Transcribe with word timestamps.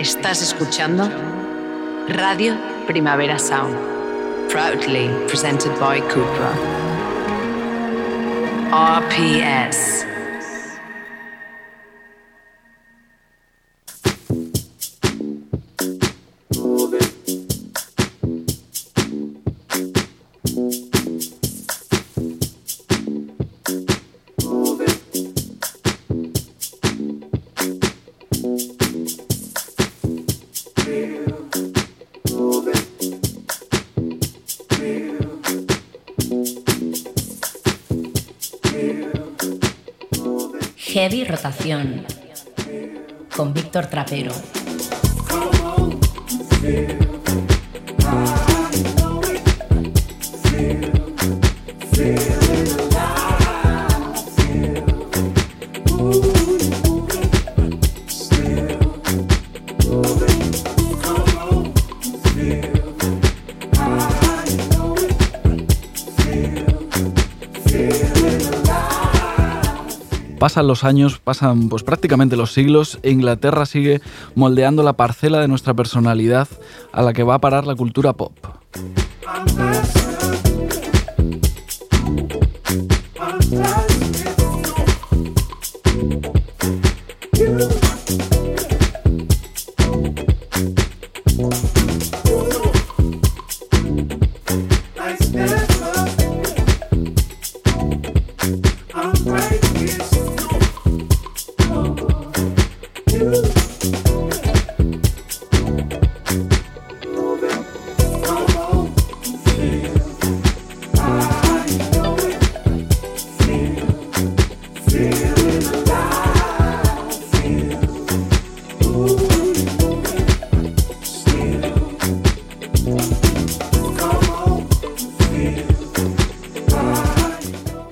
Estás 0.00 0.40
escuchando 0.40 1.10
Radio 2.08 2.56
Primavera 2.86 3.38
Sound, 3.38 3.76
proudly 4.48 5.10
presented 5.28 5.78
by 5.78 6.00
Cupra. 6.00 6.54
RPS. 8.72 10.09
Con 43.34 43.54
Víctor 43.54 43.86
Trapero. 43.86 44.32
Pasan 70.40 70.66
los 70.66 70.84
años, 70.84 71.18
pasan 71.18 71.68
pues 71.68 71.82
prácticamente 71.82 72.34
los 72.34 72.54
siglos 72.54 72.98
e 73.02 73.10
Inglaterra 73.10 73.66
sigue 73.66 74.00
moldeando 74.34 74.82
la 74.82 74.94
parcela 74.94 75.38
de 75.38 75.48
nuestra 75.48 75.74
personalidad 75.74 76.48
a 76.92 77.02
la 77.02 77.12
que 77.12 77.24
va 77.24 77.34
a 77.34 77.40
parar 77.40 77.66
la 77.66 77.74
cultura 77.76 78.14
pop. 78.14 78.32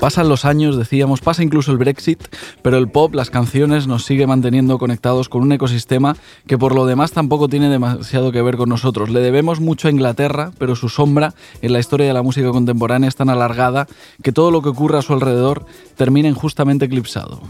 Pasan 0.08 0.30
los 0.30 0.46
años, 0.46 0.78
decíamos, 0.78 1.20
pasa 1.20 1.42
incluso 1.42 1.70
el 1.70 1.76
Brexit, 1.76 2.34
pero 2.62 2.78
el 2.78 2.88
pop, 2.88 3.14
las 3.14 3.28
canciones 3.28 3.86
nos 3.86 4.06
sigue 4.06 4.26
manteniendo 4.26 4.78
conectados 4.78 5.28
con 5.28 5.42
un 5.42 5.52
ecosistema 5.52 6.16
que 6.46 6.56
por 6.56 6.74
lo 6.74 6.86
demás 6.86 7.12
tampoco 7.12 7.46
tiene 7.46 7.68
demasiado 7.68 8.32
que 8.32 8.40
ver 8.40 8.56
con 8.56 8.70
nosotros. 8.70 9.10
Le 9.10 9.20
debemos 9.20 9.60
mucho 9.60 9.86
a 9.86 9.90
Inglaterra, 9.90 10.52
pero 10.56 10.76
su 10.76 10.88
sombra 10.88 11.34
en 11.60 11.74
la 11.74 11.78
historia 11.78 12.06
de 12.06 12.14
la 12.14 12.22
música 12.22 12.48
contemporánea 12.52 13.10
es 13.10 13.16
tan 13.16 13.28
alargada 13.28 13.86
que 14.22 14.32
todo 14.32 14.50
lo 14.50 14.62
que 14.62 14.70
ocurre 14.70 14.96
a 14.96 15.02
su 15.02 15.12
alrededor 15.12 15.66
termina 15.94 16.26
injustamente 16.26 16.86
eclipsado. 16.86 17.42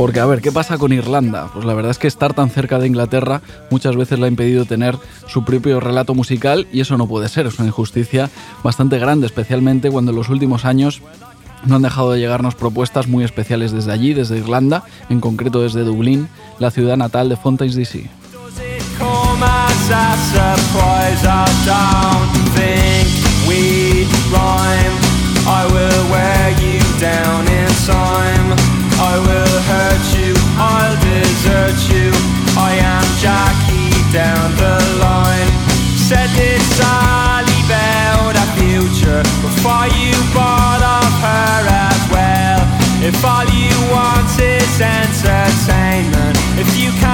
Porque 0.00 0.18
a 0.18 0.24
ver, 0.24 0.40
¿qué 0.40 0.50
pasa 0.50 0.78
con 0.78 0.94
Irlanda? 0.94 1.50
Pues 1.52 1.66
la 1.66 1.74
verdad 1.74 1.90
es 1.90 1.98
que 1.98 2.08
estar 2.08 2.32
tan 2.32 2.48
cerca 2.48 2.78
de 2.78 2.86
Inglaterra 2.86 3.42
muchas 3.70 3.96
veces 3.96 4.18
le 4.18 4.24
ha 4.24 4.28
impedido 4.28 4.64
tener 4.64 4.96
su 5.26 5.44
propio 5.44 5.78
relato 5.78 6.14
musical 6.14 6.66
y 6.72 6.80
eso 6.80 6.96
no 6.96 7.06
puede 7.06 7.28
ser, 7.28 7.44
es 7.44 7.58
una 7.58 7.68
injusticia 7.68 8.30
bastante 8.64 8.98
grande, 8.98 9.26
especialmente 9.26 9.90
cuando 9.90 10.12
en 10.12 10.16
los 10.16 10.30
últimos 10.30 10.64
años 10.64 11.02
no 11.66 11.76
han 11.76 11.82
dejado 11.82 12.12
de 12.12 12.18
llegarnos 12.18 12.54
propuestas 12.54 13.08
muy 13.08 13.24
especiales 13.24 13.72
desde 13.72 13.92
allí, 13.92 14.14
desde 14.14 14.38
Irlanda, 14.38 14.84
en 15.10 15.20
concreto 15.20 15.60
desde 15.60 15.84
Dublín, 15.84 16.30
la 16.58 16.70
ciudad 16.70 16.96
natal 16.96 17.28
de 17.28 17.36
Fontaine's 17.36 17.76
DC. 17.76 18.08
I 29.12 29.18
will 29.18 29.58
hurt 29.66 30.06
you, 30.14 30.30
I'll 30.54 30.94
desert 31.02 31.78
you. 31.90 32.14
I 32.54 32.78
am 32.78 33.02
Jackie 33.18 33.90
down 34.14 34.54
the 34.54 34.78
line. 35.02 35.50
Said 35.98 36.30
this 36.38 36.62
Ali 36.78 37.58
about 37.66 38.38
a 38.38 38.46
future 38.54 39.22
before 39.42 39.90
you 39.98 40.14
bought 40.30 40.82
up 40.86 41.14
her 41.26 41.58
as 41.90 42.02
well. 42.14 42.62
If 43.02 43.18
all 43.26 43.50
you 43.50 43.74
want 43.90 44.30
is 44.38 44.78
entertainment, 44.78 46.38
if 46.54 46.70
you 46.78 46.94
can't 47.02 47.09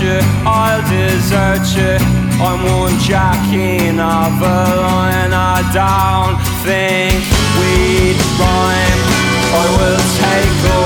you, 0.00 0.18
I'll 0.46 0.82
desert 0.88 1.66
you. 1.76 1.96
I'm 2.40 2.62
one 2.78 2.98
jacking 3.00 3.98
of 3.98 4.34
a 4.40 4.60
line. 4.82 5.32
I 5.34 5.58
don't 5.74 6.38
think 6.62 7.18
we'd 7.58 8.18
rhyme. 8.38 9.02
I 9.50 9.64
will 9.76 10.02
take 10.22 10.77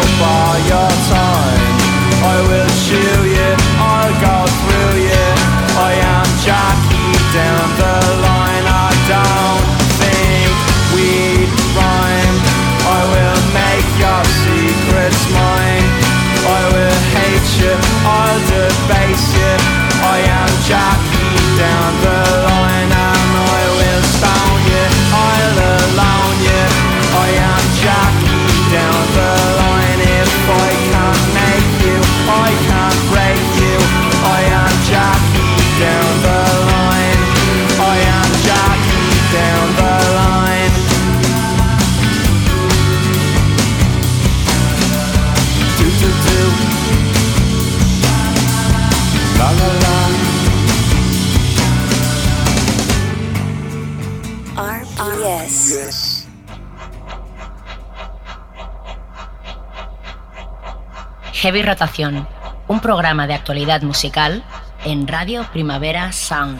Heavy 61.53 61.67
Rotación, 61.67 62.27
un 62.67 62.81
programa 62.81 63.27
de 63.27 63.35
actualidad 63.35 63.83
musical 63.83 64.43
en 64.87 65.07
Radio 65.07 65.45
Primavera 65.53 66.11
Sound. 66.11 66.59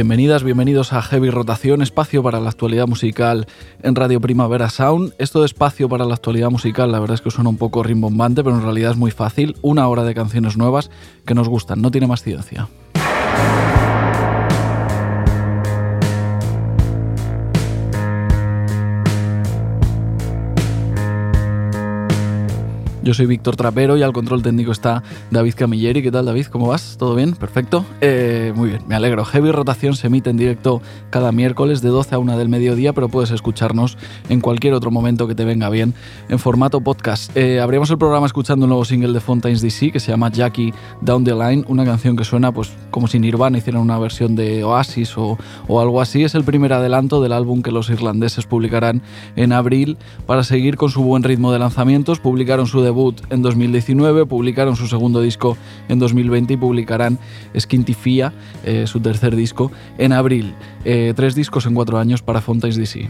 Bienvenidas, 0.00 0.44
bienvenidos 0.44 0.94
a 0.94 1.02
Heavy 1.02 1.28
Rotación, 1.28 1.82
espacio 1.82 2.22
para 2.22 2.40
la 2.40 2.48
actualidad 2.48 2.86
musical 2.86 3.46
en 3.82 3.94
Radio 3.94 4.18
Primavera 4.18 4.70
Sound. 4.70 5.12
Esto 5.18 5.40
de 5.40 5.44
espacio 5.44 5.90
para 5.90 6.06
la 6.06 6.14
actualidad 6.14 6.48
musical, 6.48 6.90
la 6.90 7.00
verdad 7.00 7.16
es 7.16 7.20
que 7.20 7.30
suena 7.30 7.50
un 7.50 7.58
poco 7.58 7.82
rimbombante, 7.82 8.42
pero 8.42 8.56
en 8.56 8.62
realidad 8.62 8.92
es 8.92 8.96
muy 8.96 9.10
fácil. 9.10 9.56
Una 9.60 9.86
hora 9.88 10.04
de 10.04 10.14
canciones 10.14 10.56
nuevas 10.56 10.90
que 11.26 11.34
nos 11.34 11.50
gustan, 11.50 11.82
no 11.82 11.90
tiene 11.90 12.06
más 12.06 12.22
ciencia. 12.22 12.70
Yo 23.10 23.14
soy 23.14 23.26
Víctor 23.26 23.56
Trapero 23.56 23.96
y 23.96 24.04
al 24.04 24.12
control 24.12 24.40
técnico 24.40 24.70
está 24.70 25.02
David 25.32 25.54
Camilleri. 25.56 26.00
¿Qué 26.00 26.12
tal, 26.12 26.26
David? 26.26 26.46
¿Cómo 26.46 26.68
vas? 26.68 26.94
¿Todo 26.96 27.16
bien? 27.16 27.32
Perfecto. 27.32 27.84
Eh, 28.00 28.52
muy 28.54 28.68
bien, 28.68 28.82
me 28.86 28.94
alegro. 28.94 29.24
Heavy 29.24 29.50
Rotación 29.50 29.96
se 29.96 30.06
emite 30.06 30.30
en 30.30 30.36
directo 30.36 30.80
cada 31.10 31.32
miércoles 31.32 31.82
de 31.82 31.88
12 31.88 32.14
a 32.14 32.18
1 32.20 32.38
del 32.38 32.48
mediodía, 32.48 32.92
pero 32.92 33.08
puedes 33.08 33.32
escucharnos 33.32 33.98
en 34.28 34.40
cualquier 34.40 34.74
otro 34.74 34.92
momento 34.92 35.26
que 35.26 35.34
te 35.34 35.44
venga 35.44 35.68
bien 35.70 35.92
en 36.28 36.38
formato 36.38 36.82
podcast. 36.82 37.36
Eh, 37.36 37.58
abrimos 37.58 37.90
el 37.90 37.98
programa 37.98 38.26
escuchando 38.26 38.66
un 38.66 38.68
nuevo 38.68 38.84
single 38.84 39.12
de 39.12 39.18
Fontaines 39.18 39.60
DC 39.60 39.90
que 39.90 39.98
se 39.98 40.12
llama 40.12 40.30
Jackie 40.30 40.72
Down 41.00 41.24
the 41.24 41.34
Line, 41.34 41.64
una 41.66 41.84
canción 41.84 42.14
que 42.14 42.22
suena 42.22 42.52
pues 42.52 42.70
como 42.92 43.08
si 43.08 43.18
Nirvana 43.18 43.58
hicieran 43.58 43.82
una 43.82 43.98
versión 43.98 44.36
de 44.36 44.62
Oasis 44.62 45.18
o, 45.18 45.36
o 45.66 45.80
algo 45.80 46.00
así. 46.00 46.22
Es 46.22 46.36
el 46.36 46.44
primer 46.44 46.72
adelanto 46.72 47.20
del 47.20 47.32
álbum 47.32 47.62
que 47.62 47.72
los 47.72 47.90
irlandeses 47.90 48.46
publicarán 48.46 49.02
en 49.34 49.52
abril 49.52 49.98
para 50.26 50.44
seguir 50.44 50.76
con 50.76 50.90
su 50.90 51.02
buen 51.02 51.24
ritmo 51.24 51.50
de 51.50 51.58
lanzamientos. 51.58 52.20
Publicaron 52.20 52.68
su 52.68 52.82
debut 52.82 52.99
en 53.30 53.42
2019, 53.42 54.26
publicaron 54.26 54.76
su 54.76 54.86
segundo 54.86 55.20
disco 55.20 55.56
en 55.88 55.98
2020 55.98 56.54
y 56.54 56.56
publicarán 56.56 57.18
Skintifia, 57.58 58.32
eh, 58.64 58.86
su 58.86 59.00
tercer 59.00 59.34
disco, 59.36 59.72
en 59.98 60.12
abril. 60.12 60.54
Eh, 60.84 61.12
tres 61.16 61.34
discos 61.34 61.66
en 61.66 61.74
cuatro 61.74 61.98
años 61.98 62.22
para 62.22 62.40
Fontaines 62.40 62.76
DC. 62.76 63.08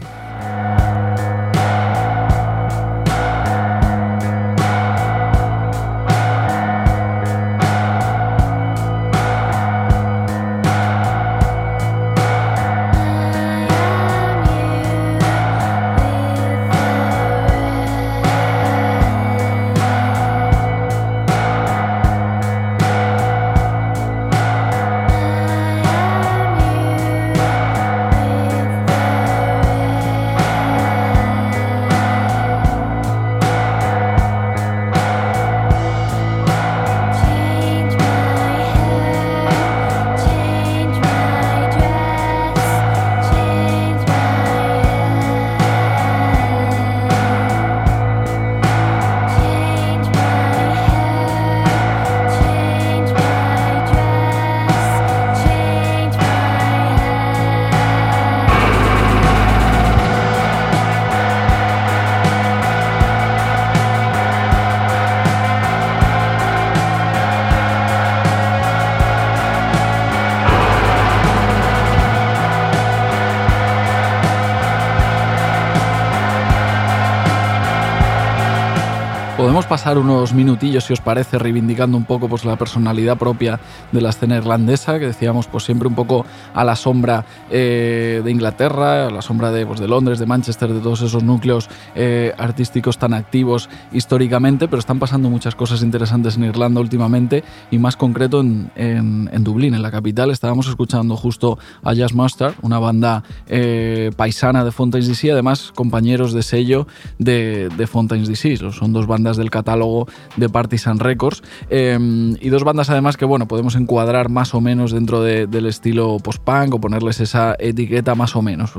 Podemos 79.61 79.70
pasar 79.71 79.97
unos 79.97 80.33
minutillos, 80.33 80.83
si 80.83 80.91
os 80.91 80.99
parece, 80.99 81.39
reivindicando 81.39 81.95
un 81.95 82.03
poco 82.03 82.27
pues, 82.27 82.43
la 82.43 82.57
personalidad 82.57 83.17
propia 83.17 83.57
de 83.93 84.01
la 84.01 84.09
escena 84.09 84.35
irlandesa, 84.35 84.99
que 84.99 85.05
decíamos 85.05 85.47
pues, 85.47 85.63
siempre 85.63 85.87
un 85.87 85.95
poco 85.95 86.25
a 86.53 86.65
la 86.65 86.75
sombra 86.75 87.23
eh, 87.49 88.19
de 88.21 88.31
Inglaterra, 88.31 89.07
a 89.07 89.09
la 89.09 89.21
sombra 89.21 89.49
de, 89.53 89.65
pues, 89.65 89.79
de 89.79 89.87
Londres, 89.87 90.19
de 90.19 90.25
Manchester, 90.25 90.73
de 90.73 90.81
todos 90.81 91.01
esos 91.03 91.23
núcleos 91.23 91.69
eh, 91.95 92.33
artísticos 92.37 92.97
tan 92.97 93.13
activos 93.13 93.69
históricamente, 93.93 94.67
pero 94.67 94.79
están 94.81 94.99
pasando 94.99 95.29
muchas 95.29 95.55
cosas 95.55 95.83
interesantes 95.83 96.35
en 96.35 96.43
Irlanda 96.43 96.81
últimamente 96.81 97.45
y 97.71 97.77
más 97.77 97.95
concreto 97.95 98.41
en, 98.41 98.71
en- 98.75 99.29
en 99.31 99.43
Dublín, 99.45 99.73
en 99.73 99.81
la 99.83 99.91
capital. 99.91 100.31
Estábamos 100.31 100.67
escuchando 100.67 101.15
justo 101.15 101.57
a 101.81 101.93
Jazz 101.93 102.13
Mustard, 102.13 102.55
una 102.61 102.77
banda 102.77 103.23
eh, 103.47 104.11
paisana 104.17 104.65
de 104.65 104.73
Fontaines 104.73 105.07
DC, 105.07 105.31
además 105.31 105.71
compañeros 105.73 106.33
de 106.33 106.43
sello 106.43 106.87
de, 107.19 107.69
de 107.77 107.87
Fontaines 107.87 108.27
DC. 108.27 108.57
Son 108.73 108.91
dos 108.91 109.07
bandas 109.07 109.37
del 109.37 109.49
catálogo 109.61 110.07
de 110.37 110.49
Partisan 110.49 110.99
Records. 110.99 111.43
Em, 111.69 112.35
y 112.39 112.49
dos 112.49 112.63
bandas 112.63 112.89
además 112.89 113.17
que 113.17 113.25
bueno, 113.25 113.47
podemos 113.47 113.75
encuadrar 113.75 114.29
más 114.29 114.53
o 114.53 114.61
menos 114.61 114.91
dentro 114.91 115.21
del 115.21 115.65
estilo 115.65 116.17
post-punk 116.17 116.73
o 116.73 116.81
ponerles 116.81 117.19
esa 117.19 117.55
etiqueta 117.59 118.15
más 118.15 118.35
o 118.35 118.41
menos, 118.41 118.73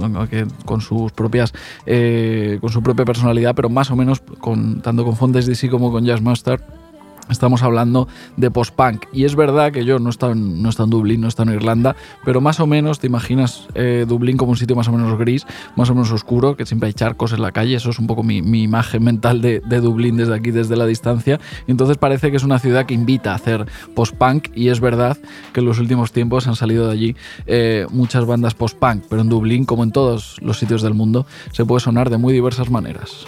con 0.64 0.80
sus 0.80 1.12
propias, 1.12 1.52
eh, 1.86 2.58
con 2.60 2.70
su 2.70 2.82
propia 2.82 3.04
personalidad, 3.04 3.54
pero 3.54 3.68
más 3.68 3.90
o 3.90 3.96
menos 3.96 4.20
con, 4.40 4.82
tanto 4.82 5.04
con 5.04 5.16
Fontes 5.16 5.46
DC 5.46 5.68
como 5.70 5.92
con 5.92 6.04
Jazz 6.04 6.20
Mustard 6.20 6.60
Estamos 7.30 7.62
hablando 7.62 8.08
de 8.36 8.50
post-punk. 8.50 9.06
Y 9.12 9.24
es 9.24 9.36
verdad 9.36 9.72
que 9.72 9.84
yo 9.84 9.98
no 9.98 10.10
he, 10.10 10.26
en, 10.26 10.62
no 10.62 10.70
en 10.76 10.90
Dublín, 10.90 11.20
no 11.20 11.28
he 11.28 11.42
en 11.42 11.48
Irlanda, 11.50 11.96
pero 12.24 12.40
más 12.40 12.60
o 12.60 12.66
menos 12.66 12.98
te 12.98 13.06
imaginas 13.06 13.68
eh, 13.74 14.04
Dublín 14.08 14.36
como 14.36 14.50
un 14.50 14.56
sitio 14.56 14.74
más 14.74 14.88
o 14.88 14.92
menos 14.92 15.16
gris, 15.18 15.46
más 15.76 15.88
o 15.90 15.94
menos 15.94 16.10
oscuro, 16.10 16.56
que 16.56 16.66
siempre 16.66 16.88
hay 16.88 16.92
charcos 16.94 17.32
en 17.32 17.42
la 17.42 17.52
calle. 17.52 17.76
Eso 17.76 17.90
es 17.90 17.98
un 17.98 18.06
poco 18.06 18.22
mi, 18.22 18.38
imagen 18.62 19.04
mental 19.04 19.40
de, 19.40 19.60
Dublín 19.60 20.16
desde 20.16 20.34
aquí, 20.34 20.50
desde 20.50 20.76
la 20.76 20.86
distancia. 20.86 21.40
entonces 21.66 21.96
parece 21.96 22.30
que 22.30 22.36
es 22.36 22.44
una 22.44 22.58
ciudad 22.58 22.86
que 22.86 22.94
invita 22.94 23.32
a 23.32 23.36
hacer 23.36 23.66
post-punk. 23.94 24.48
Y 24.54 24.68
es 24.68 24.80
verdad 24.80 25.16
que 25.52 25.60
en 25.60 25.66
los 25.66 25.78
últimos 25.78 26.12
tiempos 26.12 26.46
han 26.48 26.56
salido 26.56 26.86
de 26.86 26.92
allí 26.92 27.16
eh, 27.46 27.86
muchas 27.90 28.26
bandas 28.26 28.54
post-punk. 28.54 29.04
Pero 29.08 29.22
en 29.22 29.28
Dublín, 29.28 29.64
como 29.64 29.84
en 29.84 29.92
todos 29.92 30.36
los 30.42 30.58
sitios 30.58 30.82
del 30.82 30.94
mundo, 30.94 31.26
se 31.52 31.64
puede 31.64 31.80
sonar 31.80 32.10
de 32.10 32.18
muy 32.18 32.32
diversas 32.32 32.68
maneras. 32.70 33.26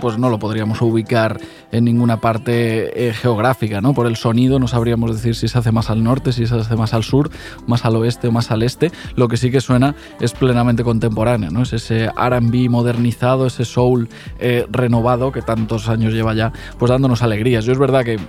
Pues 0.00 0.18
no 0.18 0.28
lo 0.28 0.38
podríamos 0.38 0.82
ubicar 0.82 1.40
en 1.72 1.84
ninguna 1.84 2.20
parte 2.20 3.08
eh, 3.08 3.12
geográfica, 3.12 3.80
¿no? 3.80 3.94
Por 3.94 4.06
el 4.06 4.16
sonido 4.16 4.58
no 4.58 4.68
sabríamos 4.68 5.16
decir 5.16 5.34
si 5.34 5.48
se 5.48 5.58
hace 5.58 5.72
más 5.72 5.90
al 5.90 6.04
norte, 6.04 6.32
si 6.32 6.46
se 6.46 6.54
hace 6.54 6.76
más 6.76 6.94
al 6.94 7.02
sur, 7.02 7.30
más 7.66 7.84
al 7.84 7.96
oeste 7.96 8.28
o 8.28 8.32
más 8.32 8.50
al 8.50 8.62
este. 8.62 8.92
Lo 9.16 9.28
que 9.28 9.36
sí 9.36 9.50
que 9.50 9.60
suena 9.60 9.94
es 10.20 10.32
plenamente 10.32 10.84
contemporáneo, 10.84 11.50
¿no? 11.50 11.62
Es 11.62 11.72
ese 11.72 12.10
R&B 12.16 12.68
modernizado, 12.68 13.46
ese 13.46 13.64
soul 13.64 14.08
eh, 14.38 14.66
renovado 14.70 15.32
que 15.32 15.42
tantos 15.42 15.88
años 15.88 16.12
lleva 16.12 16.34
ya, 16.34 16.52
pues 16.78 16.90
dándonos 16.90 17.22
alegrías. 17.22 17.64
Yo 17.64 17.72
es 17.72 17.78
verdad 17.78 18.04
que, 18.04 18.20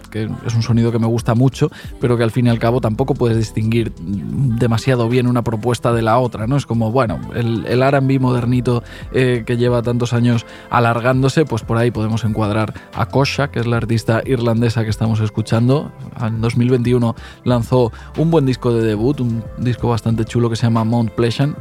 es 0.45 0.55
un 0.55 0.63
sonido 0.63 0.91
que 0.91 0.99
me 0.99 1.07
gusta 1.07 1.35
mucho, 1.35 1.69
pero 1.99 2.17
que 2.17 2.23
al 2.23 2.31
fin 2.31 2.47
y 2.47 2.49
al 2.49 2.59
cabo 2.59 2.79
tampoco 2.79 3.13
puedes 3.13 3.37
distinguir 3.37 3.93
demasiado 3.99 5.09
bien 5.09 5.27
una 5.27 5.43
propuesta 5.43 5.91
de 5.91 6.01
la 6.01 6.17
otra, 6.17 6.47
¿no? 6.47 6.55
Es 6.55 6.65
como, 6.65 6.91
bueno, 6.91 7.19
el, 7.35 7.65
el 7.65 7.81
R&B 7.81 8.19
modernito 8.19 8.83
eh, 9.11 9.43
que 9.45 9.57
lleva 9.57 9.81
tantos 9.81 10.13
años 10.13 10.45
alargándose, 10.69 11.45
pues 11.45 11.63
por 11.63 11.77
ahí 11.77 11.91
podemos 11.91 12.23
encuadrar 12.23 12.73
a 12.93 13.07
Que 13.33 13.59
es 13.59 13.65
la 13.65 13.77
artista 13.77 14.21
irlandesa 14.25 14.83
que 14.83 14.91
estamos 14.91 15.19
escuchando. 15.19 15.91
En 16.21 16.39
2021 16.39 17.15
lanzó 17.45 17.91
un 18.19 18.29
buen 18.29 18.45
disco 18.45 18.71
de 18.71 18.85
debut, 18.85 19.19
un 19.21 19.43
disco 19.57 19.89
bastante 19.89 20.23
chulo 20.23 20.51
que 20.51 20.55
se 20.55 20.67
llama 20.67 20.83
Mount 20.83 21.09
Pleasant. 21.11 21.57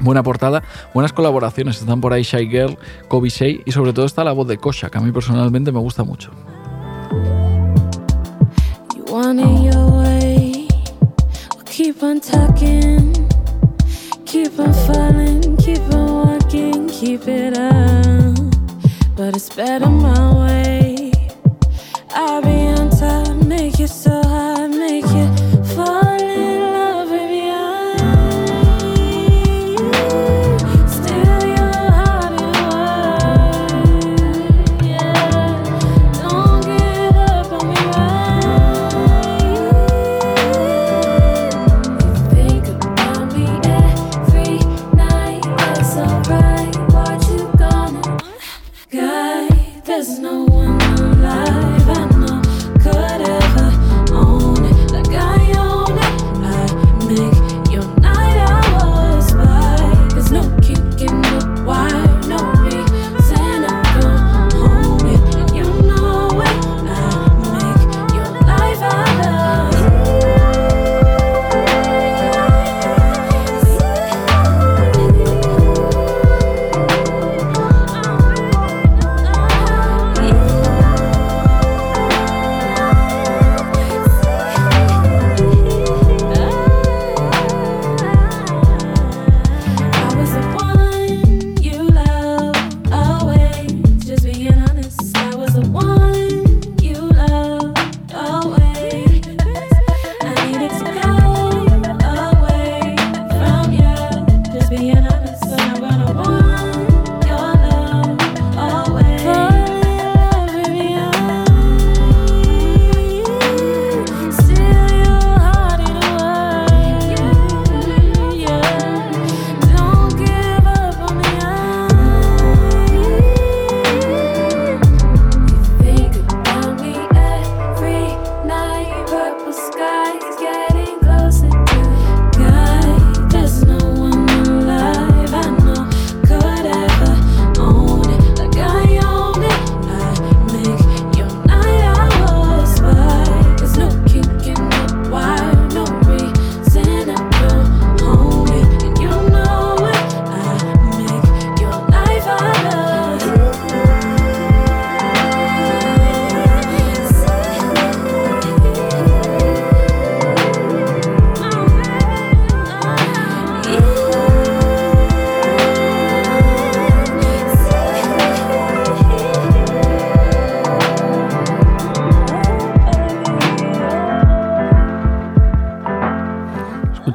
Buena 0.00 0.22
portada, 0.22 0.62
buenas 0.94 1.12
colaboraciones. 1.12 1.78
Están 1.78 2.00
por 2.00 2.14
ahí 2.14 2.22
Shy 2.22 2.48
Girl, 2.48 2.78
Kobe 3.08 3.28
Shea 3.28 3.60
y 3.66 3.72
sobre 3.72 3.92
todo 3.92 4.06
está 4.06 4.24
la 4.24 4.32
voz 4.32 4.48
de 4.48 4.56
Kosha, 4.56 4.88
que 4.88 4.96
a 4.96 5.02
mí 5.02 5.12
personalmente 5.12 5.70
me 5.70 5.78
gusta 5.78 6.04
mucho. 6.04 6.30
but 19.20 19.36
it's 19.36 19.54
better 19.54 19.88
my 19.88 20.32
way. 20.32 20.89
I'll 22.12 22.42
be 22.42 22.66
on 22.66 22.90
top, 22.90 23.36
make 23.36 23.78
you 23.78 23.86
so 23.86 24.10
hot, 24.22 24.69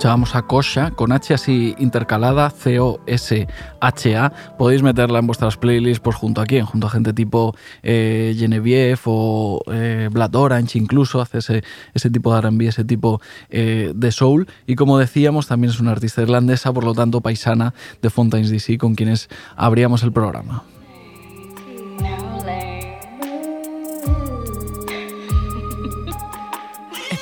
Escuchábamos 0.06 0.36
a 0.36 0.44
Kosha 0.44 0.92
con 0.92 1.12
H 1.12 1.34
así 1.34 1.74
intercalada, 1.80 2.52
C-O-S-H-A. 2.52 4.34
Podéis 4.56 4.84
meterla 4.84 5.18
en 5.18 5.26
vuestras 5.26 5.58
playlists 5.58 6.00
pues, 6.00 6.16
junto 6.16 6.42
a 6.42 6.46
quién, 6.46 6.64
junto 6.64 6.86
a 6.86 6.92
gente 6.92 7.12
tipo 7.12 7.56
eh, 7.82 8.36
Genevieve 8.38 9.00
o 9.06 9.64
eh, 9.66 10.08
Blood 10.12 10.36
Orange, 10.36 10.78
incluso 10.78 11.22
hace 11.22 11.40
ese, 11.40 11.64
ese 11.96 12.12
tipo 12.12 12.36
de 12.36 12.42
RB, 12.42 12.62
ese 12.68 12.84
tipo 12.84 13.20
eh, 13.50 13.94
de 13.96 14.12
soul. 14.12 14.48
Y 14.68 14.76
como 14.76 15.00
decíamos, 15.00 15.48
también 15.48 15.72
es 15.72 15.80
una 15.80 15.94
artista 15.94 16.22
irlandesa, 16.22 16.72
por 16.72 16.84
lo 16.84 16.94
tanto 16.94 17.22
paisana 17.22 17.74
de 18.00 18.12
Fontaines 18.12 18.52
DC, 18.52 18.78
con 18.78 18.94
quienes 18.94 19.28
abríamos 19.56 20.04
el 20.04 20.12
programa. 20.12 20.62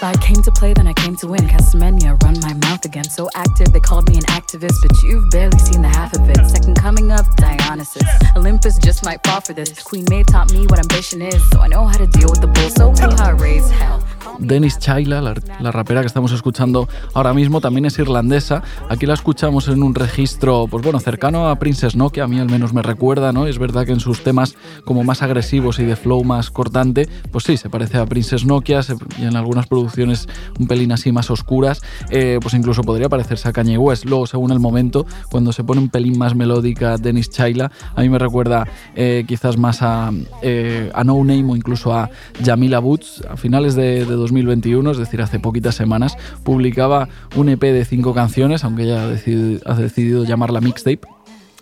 I 0.04 0.14
came 0.18 0.42
to 0.44 0.52
play, 0.52 0.74
then 0.74 0.88
I 0.88 0.94
came 0.94 1.16
to 1.18 1.28
win. 1.28 1.48
Castamania, 1.48 2.22
run 2.24 2.38
my 2.42 2.54
mouth 2.54 2.84
again. 2.84 3.06
So 3.06 3.30
active, 3.36 3.72
they 3.72 3.80
called 3.80 4.10
me 4.10 4.18
an 4.18 4.24
activist, 4.24 4.76
but 4.82 5.02
you've 5.02 5.30
barely 5.30 5.58
seen 5.60 5.82
the 5.82 5.88
half 5.88 6.14
of 6.14 6.30
it. 6.30 6.46
Second 6.46 6.76
coming 6.76 7.12
of 7.12 7.34
Dionysus. 7.38 8.04
Olympus 8.36 8.78
just 8.78 9.06
might 9.06 9.26
fall 9.26 9.40
for 9.40 9.54
this. 9.54 9.82
Queen 9.82 10.06
Maeve 10.10 10.26
taught 10.26 10.52
me 10.52 10.68
what 10.68 10.80
ambition 10.80 11.22
is, 11.22 11.42
so 11.52 11.60
I 11.60 11.68
know 11.68 11.86
how 11.86 11.98
to 11.98 12.08
deal 12.08 12.30
with 12.30 12.42
the 12.42 12.48
bull. 12.48 12.70
So 12.70 12.90
we 12.90 13.16
hard 13.16 13.40
raise 13.40 13.70
hell. 13.70 14.04
Dennis 14.40 14.80
Chaila, 14.80 15.22
la, 15.22 15.72
rapera 15.72 16.02
que 16.02 16.08
estamos 16.08 16.32
escuchando 16.32 16.88
ahora 17.14 17.34
mismo, 17.34 17.62
también 17.62 17.86
es 17.86 17.98
irlandesa. 18.00 18.64
Aquí 18.90 19.06
la 19.06 19.14
escuchamos 19.14 19.68
en 19.68 19.84
un 19.84 19.96
registro, 19.96 20.68
pues 20.70 20.84
bueno, 20.84 21.00
cercano 21.00 21.50
a 21.50 21.58
Princess 21.58 21.96
Nokia, 21.96 22.26
a 22.26 22.28
mí 22.28 22.40
al 22.40 22.50
menos 22.50 22.74
me 22.74 22.82
recuerda, 22.82 23.32
¿no? 23.32 23.48
Es 23.48 23.60
verdad 23.60 23.86
que 23.86 23.92
en 23.92 24.00
sus 24.00 24.24
temas 24.24 24.56
como 24.86 25.04
más 25.04 25.22
agresivos 25.22 25.80
y 25.80 25.86
de 25.86 25.96
flow 25.96 26.24
más 26.24 26.50
cortante, 26.52 27.08
pues 27.32 27.44
sí, 27.46 27.58
se 27.58 27.70
parece 27.70 27.98
a 27.98 28.06
Princess 28.06 28.46
Nokia 28.46 28.82
y 29.20 29.26
en 29.26 29.36
algunas 29.36 29.68
producciones 29.68 30.28
un 30.60 30.68
pelín 30.68 30.92
así 30.92 31.12
más 31.12 31.30
oscuras, 31.32 31.82
eh, 32.10 32.40
pues 32.42 32.54
incluso 32.54 32.84
podría 32.84 33.10
parecerse 33.10 33.50
a 33.50 33.54
Kanye 33.54 33.78
West. 33.78 34.06
Luego, 34.06 34.28
según 34.28 34.52
el 34.52 34.60
momento, 34.60 35.06
cuando 35.30 35.52
se 35.52 35.64
pone 35.64 35.82
un 35.82 35.90
pelín 35.90 36.18
más 36.18 36.36
melódica 36.36 36.98
Dennis 36.98 37.30
Chaila, 37.30 37.72
a 37.96 38.02
mí 38.02 38.10
me 38.10 38.20
recuerda 38.20 38.68
eh, 38.96 39.26
quizás 39.28 39.58
más 39.58 39.82
a, 39.82 40.12
eh, 40.42 40.92
a 40.94 41.04
No 41.04 41.18
Name 41.24 41.46
o 41.52 41.56
incluso 41.56 41.94
a 41.94 42.10
Jamila 42.44 42.80
Boots 42.80 43.24
a 43.30 43.38
finales 43.38 43.76
de 43.76 44.06
2021, 44.14 44.92
es 44.92 44.98
decir, 44.98 45.22
hace 45.22 45.40
poquitas 45.40 45.76
semanas, 45.76 46.18
publicaba 46.44 47.10
un 47.36 47.50
EP 47.50 47.62
de 47.62 47.86
cinco 47.86 48.14
canciones, 48.14 48.64
aunque 48.64 48.86
decidido, 48.86 49.60
ha 49.66 49.76
decidido 49.76 50.24
llamarla 50.24 50.62
mixtape 50.62 51.02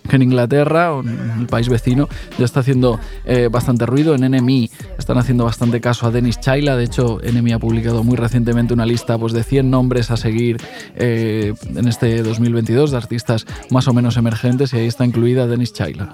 que 0.07 0.15
en 0.15 0.23
Inglaterra 0.23 0.91
en 0.99 1.41
el 1.41 1.47
país 1.47 1.69
vecino 1.69 2.07
ya 2.37 2.45
está 2.45 2.61
haciendo 2.61 2.99
eh, 3.25 3.49
bastante 3.51 3.85
ruido. 3.85 4.15
En 4.15 4.29
NME 4.29 4.69
están 4.97 5.17
haciendo 5.17 5.45
bastante 5.45 5.81
caso 5.81 6.07
a 6.07 6.11
Dennis 6.11 6.39
Chaila. 6.39 6.75
De 6.75 6.83
hecho, 6.83 7.19
NME 7.23 7.53
ha 7.53 7.59
publicado 7.59 8.03
muy 8.03 8.15
recientemente 8.15 8.73
una 8.73 8.85
lista 8.85 9.17
pues, 9.17 9.33
de 9.33 9.43
100 9.43 9.69
nombres 9.69 10.11
a 10.11 10.17
seguir 10.17 10.57
eh, 10.95 11.53
en 11.75 11.87
este 11.87 12.23
2022 12.23 12.91
de 12.91 12.97
artistas 12.97 13.45
más 13.69 13.87
o 13.87 13.93
menos 13.93 14.17
emergentes 14.17 14.73
y 14.73 14.77
ahí 14.77 14.87
está 14.87 15.05
incluida 15.05 15.47
Dennis 15.47 15.73
Chaila. 15.73 16.13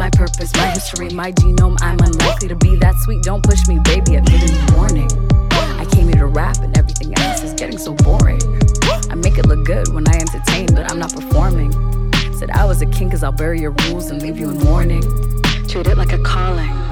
my 0.00 0.08
purpose, 0.08 0.50
my 0.56 0.64
history, 0.70 1.10
my 1.10 1.30
genome. 1.32 1.76
I'm 1.82 1.98
unlikely 2.00 2.48
to 2.48 2.56
be 2.56 2.74
that 2.76 2.94
sweet. 3.04 3.22
Don't 3.22 3.44
push 3.44 3.68
me, 3.68 3.78
baby. 3.84 4.16
I'm 4.16 4.24
giving 4.24 4.48
you 4.48 4.74
warning. 4.74 5.10
I 5.52 5.84
came 5.92 6.06
here 6.06 6.20
to 6.20 6.26
rap, 6.26 6.56
and 6.62 6.76
everything 6.78 7.12
else 7.18 7.42
is 7.42 7.52
getting 7.52 7.76
so 7.76 7.92
boring. 7.92 8.40
I 9.10 9.14
make 9.14 9.36
it 9.36 9.44
look 9.44 9.66
good 9.66 9.92
when 9.92 10.08
I 10.08 10.14
entertain, 10.14 10.68
but 10.74 10.90
I'm 10.90 10.98
not 10.98 11.12
performing. 11.12 11.70
Said 12.32 12.50
I 12.50 12.64
was 12.64 12.80
a 12.80 12.86
king, 12.86 13.10
cause 13.10 13.22
I'll 13.22 13.30
bury 13.30 13.60
your 13.60 13.72
rules 13.72 14.10
and 14.10 14.22
leave 14.22 14.38
you 14.38 14.48
in 14.48 14.58
mourning. 14.64 15.02
Treat 15.68 15.86
it 15.86 15.98
like 15.98 16.14
a 16.14 16.18
calling. 16.22 16.89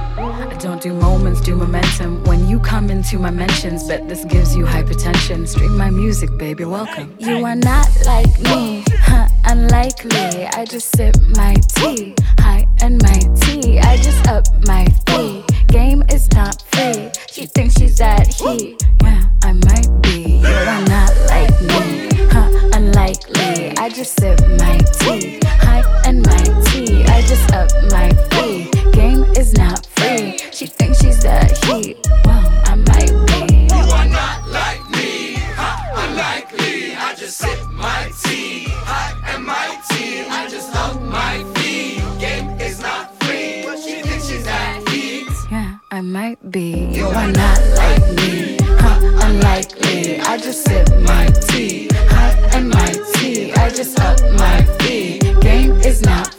Don't 0.60 0.82
do 0.82 0.92
moments, 0.92 1.40
do 1.40 1.54
momentum. 1.54 2.24
When 2.24 2.48
you 2.48 2.58
come 2.58 2.90
into 2.90 3.16
my 3.18 3.30
mentions, 3.30 3.86
bet 3.86 4.08
this 4.08 4.24
gives 4.24 4.56
you 4.56 4.64
hypertension. 4.64 5.46
Stream 5.46 5.76
my 5.76 5.88
music, 5.88 6.36
baby, 6.36 6.64
welcome. 6.64 7.14
You 7.20 7.44
are 7.44 7.54
not 7.54 7.88
like 8.04 8.38
me, 8.40 8.84
huh? 8.90 9.28
Unlikely. 9.44 10.46
I 10.46 10.64
just 10.64 10.94
sip 10.96 11.14
my 11.36 11.54
tea, 11.76 12.14
high 12.40 12.66
and 12.80 13.00
tea. 13.40 13.78
I 13.78 13.96
just 13.98 14.26
up 14.26 14.44
my 14.66 14.84
fee. 15.06 15.44
Game 15.68 16.02
is 16.10 16.28
not 16.32 16.60
free. 16.72 17.10
She 17.30 17.46
thinks 17.46 17.78
she's 17.78 17.96
that 17.98 18.26
heat. 18.26 18.82
Yeah, 19.02 19.28
I 19.44 19.52
might 19.52 19.88
be. 20.02 20.38
You 20.38 20.46
are 20.48 20.84
not 20.86 21.12
like 21.28 21.54
me, 21.62 22.08
huh? 22.32 22.50
Unlikely. 22.74 23.76
I 23.78 23.88
just 23.90 24.18
sip 24.18 24.40
my 24.58 24.78
tea, 24.98 25.38
high 25.44 25.84
and 26.04 26.24
tea. 26.66 27.04
I 27.04 27.22
just 27.22 27.52
up 27.52 27.70
my 27.92 28.10
fee. 28.30 28.70
Game 28.90 29.22
is 29.36 29.52
not 29.54 29.86
free. 29.86 29.97
She 30.08 30.66
thinks 30.66 31.00
she's 31.02 31.22
that 31.22 31.52
heat. 31.66 31.98
Well, 32.24 32.42
I 32.64 32.74
might 32.76 33.12
be. 33.28 33.66
You 33.68 33.82
are 33.92 34.08
not 34.08 34.48
like 34.48 34.82
me, 34.90 35.34
huh? 35.54 36.02
Unlikely. 36.02 36.94
I 36.96 37.14
just 37.14 37.36
sip 37.36 37.60
my 37.72 38.10
tea, 38.22 38.64
hot 38.88 39.14
and 39.26 39.44
my 39.44 39.78
tea. 39.90 40.24
I 40.30 40.48
just 40.48 40.74
love 40.74 41.02
my 41.02 41.44
feet. 41.54 42.00
Game 42.18 42.58
is 42.58 42.80
not 42.80 43.22
free, 43.22 43.64
but 43.66 43.78
she 43.78 44.00
thinks 44.00 44.28
she's 44.28 44.44
that 44.44 44.88
heat. 44.88 45.28
Yeah, 45.50 45.76
I 45.90 46.00
might 46.00 46.40
be. 46.50 46.86
You 46.86 47.08
are 47.08 47.30
not 47.30 47.60
like 47.76 48.02
me, 48.16 48.56
huh? 48.62 49.26
Unlikely. 49.26 50.20
I 50.20 50.38
just 50.38 50.64
sip 50.64 50.88
my 51.02 51.26
tea, 51.48 51.88
hot 51.92 52.34
and 52.54 52.70
my 52.70 52.94
tea. 53.12 53.52
I 53.52 53.68
just 53.68 54.00
up 54.00 54.18
my 54.38 54.62
fee. 54.78 55.18
Game 55.42 55.72
is 55.84 56.00
not 56.00 56.32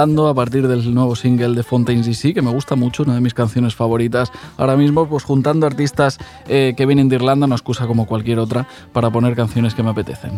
a 0.00 0.34
partir 0.34 0.68
del 0.68 0.94
nuevo 0.94 1.16
single 1.16 1.56
de 1.56 1.64
Fontaines 1.64 2.06
DC, 2.06 2.32
que 2.32 2.40
me 2.40 2.52
gusta 2.52 2.76
mucho, 2.76 3.02
una 3.02 3.16
de 3.16 3.20
mis 3.20 3.34
canciones 3.34 3.74
favoritas 3.74 4.30
ahora 4.56 4.76
mismo, 4.76 5.08
pues 5.08 5.24
juntando 5.24 5.66
artistas 5.66 6.18
eh, 6.46 6.74
que 6.76 6.86
vienen 6.86 7.08
de 7.08 7.16
Irlanda, 7.16 7.46
una 7.46 7.56
excusa 7.56 7.88
como 7.88 8.06
cualquier 8.06 8.38
otra 8.38 8.68
para 8.92 9.10
poner 9.10 9.34
canciones 9.34 9.74
que 9.74 9.82
me 9.82 9.90
apetecen. 9.90 10.30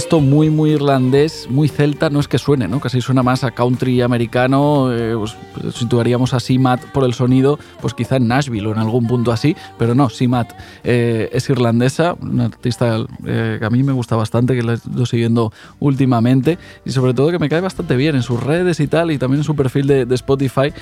Esto 0.00 0.22
muy, 0.22 0.48
muy 0.48 0.70
irlandés, 0.70 1.46
muy 1.50 1.68
celta, 1.68 2.08
no 2.08 2.20
es 2.20 2.26
que 2.26 2.38
suene, 2.38 2.66
¿no? 2.68 2.80
Casi 2.80 3.02
suena 3.02 3.22
más 3.22 3.44
a 3.44 3.50
country 3.50 4.00
americano, 4.00 4.90
eh, 4.90 5.14
pues, 5.14 5.36
pues, 5.52 5.74
situaríamos 5.74 6.32
a 6.32 6.40
Simat 6.40 6.82
por 6.86 7.04
el 7.04 7.12
sonido, 7.12 7.58
pues 7.82 7.92
quizá 7.92 8.16
en 8.16 8.26
Nashville 8.26 8.66
o 8.66 8.72
en 8.72 8.78
algún 8.78 9.06
punto 9.06 9.30
así, 9.30 9.54
pero 9.78 9.94
no, 9.94 10.08
Simat 10.08 10.54
eh, 10.84 11.28
es 11.34 11.50
irlandesa, 11.50 12.16
una 12.18 12.46
artista 12.46 13.04
eh, 13.26 13.58
que 13.60 13.66
a 13.66 13.68
mí 13.68 13.82
me 13.82 13.92
gusta 13.92 14.16
bastante, 14.16 14.56
que 14.56 14.62
la 14.62 14.78
ido 14.90 15.04
siguiendo 15.04 15.52
últimamente 15.80 16.58
y 16.86 16.92
sobre 16.92 17.12
todo 17.12 17.30
que 17.30 17.38
me 17.38 17.50
cae 17.50 17.60
bastante 17.60 17.94
bien 17.94 18.16
en 18.16 18.22
sus 18.22 18.42
redes 18.42 18.80
y 18.80 18.86
tal, 18.86 19.10
y 19.10 19.18
también 19.18 19.40
en 19.40 19.44
su 19.44 19.54
perfil 19.54 19.86
de, 19.86 20.14
Spotify, 20.14 20.72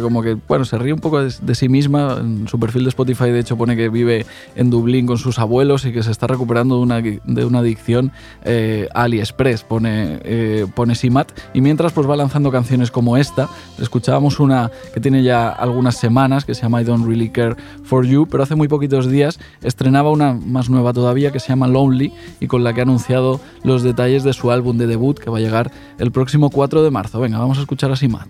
como 0.00 0.22
que, 0.22 0.38
bueno, 0.48 0.64
se 0.64 0.78
ríe 0.78 0.94
un 0.94 1.00
poco 1.00 1.22
de, 1.22 1.54
sí 1.54 1.68
misma, 1.68 2.16
en 2.18 2.48
su 2.48 2.58
perfil 2.58 2.84
de 2.84 2.88
Spotify 2.88 3.30
de 3.30 3.40
hecho 3.40 3.58
pone 3.58 3.76
que 3.76 3.90
vive 3.90 4.24
en 4.56 4.70
Dublín 4.70 5.06
con 5.06 5.18
sus 5.18 5.38
abuelos 5.38 5.84
y 5.84 5.92
que 5.92 6.02
se 6.02 6.10
está 6.10 6.26
recuperando 6.26 6.76
de 6.76 6.82
una, 6.82 7.02
de 7.02 7.44
una 7.44 7.58
adicción 7.58 8.10
eh, 8.44 8.88
AliExpress, 8.94 9.64
pone, 9.64 10.20
eh, 10.22 10.66
pone 10.74 10.94
Simat, 10.94 11.30
y 11.54 11.60
mientras 11.60 11.92
pues 11.92 12.08
va 12.08 12.16
lanzando 12.16 12.50
canciones 12.50 12.90
como 12.90 13.16
esta, 13.16 13.48
escuchábamos 13.80 14.40
una 14.40 14.70
que 14.92 15.00
tiene 15.00 15.22
ya 15.22 15.48
algunas 15.48 15.96
semanas, 15.96 16.44
que 16.44 16.54
se 16.54 16.62
llama 16.62 16.80
I 16.80 16.84
Don't 16.84 17.06
Really 17.06 17.30
Care 17.30 17.56
For 17.84 18.04
You, 18.06 18.26
pero 18.30 18.42
hace 18.42 18.54
muy 18.54 18.68
poquitos 18.68 19.10
días 19.10 19.38
estrenaba 19.62 20.10
una 20.10 20.32
más 20.32 20.70
nueva 20.70 20.92
todavía 20.92 21.32
que 21.32 21.40
se 21.40 21.48
llama 21.48 21.68
Lonely 21.68 22.12
y 22.40 22.46
con 22.46 22.64
la 22.64 22.72
que 22.72 22.80
ha 22.80 22.84
anunciado 22.84 23.40
los 23.62 23.82
detalles 23.82 24.24
de 24.24 24.32
su 24.32 24.50
álbum 24.50 24.78
de 24.78 24.86
debut 24.86 25.18
que 25.18 25.30
va 25.30 25.38
a 25.38 25.40
llegar 25.40 25.70
el 25.98 26.12
próximo 26.12 26.50
4 26.50 26.82
de 26.82 26.90
marzo. 26.90 27.20
Venga, 27.20 27.38
vamos 27.38 27.58
a 27.58 27.62
escuchar 27.62 27.90
a 27.90 27.96
Simat. 27.96 28.28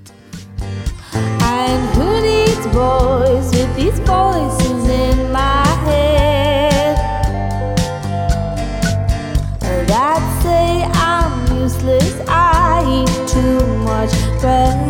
对 14.41 14.88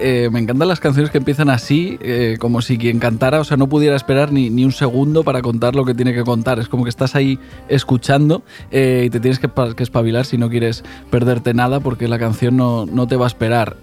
eh, 0.00 0.28
me 0.30 0.40
encantan 0.40 0.68
las 0.68 0.80
canciones 0.80 1.10
que 1.10 1.18
empiezan 1.18 1.50
así, 1.50 1.98
eh, 2.00 2.36
como 2.38 2.62
si 2.62 2.78
quien 2.78 2.98
cantara, 2.98 3.40
o 3.40 3.44
sea, 3.44 3.56
no 3.56 3.68
pudiera 3.68 3.96
esperar 3.96 4.32
ni, 4.32 4.50
ni 4.50 4.64
un 4.64 4.72
segundo 4.72 5.24
para 5.24 5.42
contar 5.42 5.74
lo 5.74 5.84
que 5.84 5.94
tiene 5.94 6.14
que 6.14 6.24
contar. 6.24 6.58
Es 6.58 6.68
como 6.68 6.84
que 6.84 6.90
estás 6.90 7.14
ahí 7.14 7.38
escuchando 7.68 8.42
eh, 8.70 9.04
y 9.06 9.10
te 9.10 9.20
tienes 9.20 9.38
que, 9.38 9.48
que 9.76 9.82
espabilar 9.82 10.24
si 10.24 10.38
no 10.38 10.48
quieres 10.48 10.84
perderte 11.10 11.54
nada 11.54 11.80
porque 11.80 12.08
la 12.08 12.18
canción 12.18 12.56
no, 12.56 12.86
no 12.86 13.06
te 13.06 13.16
va 13.16 13.24
a 13.24 13.28
esperar. 13.28 13.76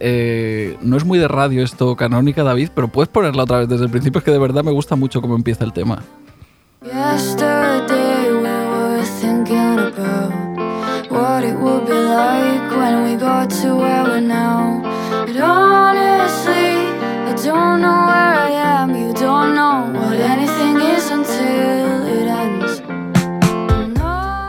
No 0.82 0.98
es 0.98 1.06
muy 1.06 1.20
de 1.20 1.28
radio 1.28 1.64
esto 1.64 1.96
canónica, 1.96 2.44
David, 2.44 2.70
pero 2.74 2.88
puedes 2.88 3.10
ponerla 3.10 3.44
otra 3.44 3.60
vez 3.60 3.70
desde 3.70 3.86
el 3.86 3.92
principio. 3.92 4.20
Es 4.20 4.26
que 4.26 4.32
de 4.32 4.40
verdad 4.40 4.64
me 4.64 4.72
gusta 4.72 4.96
mucho 4.96 5.22
cómo 5.22 5.36
empieza 5.36 5.64
el 5.64 5.74
tema. 5.74 6.04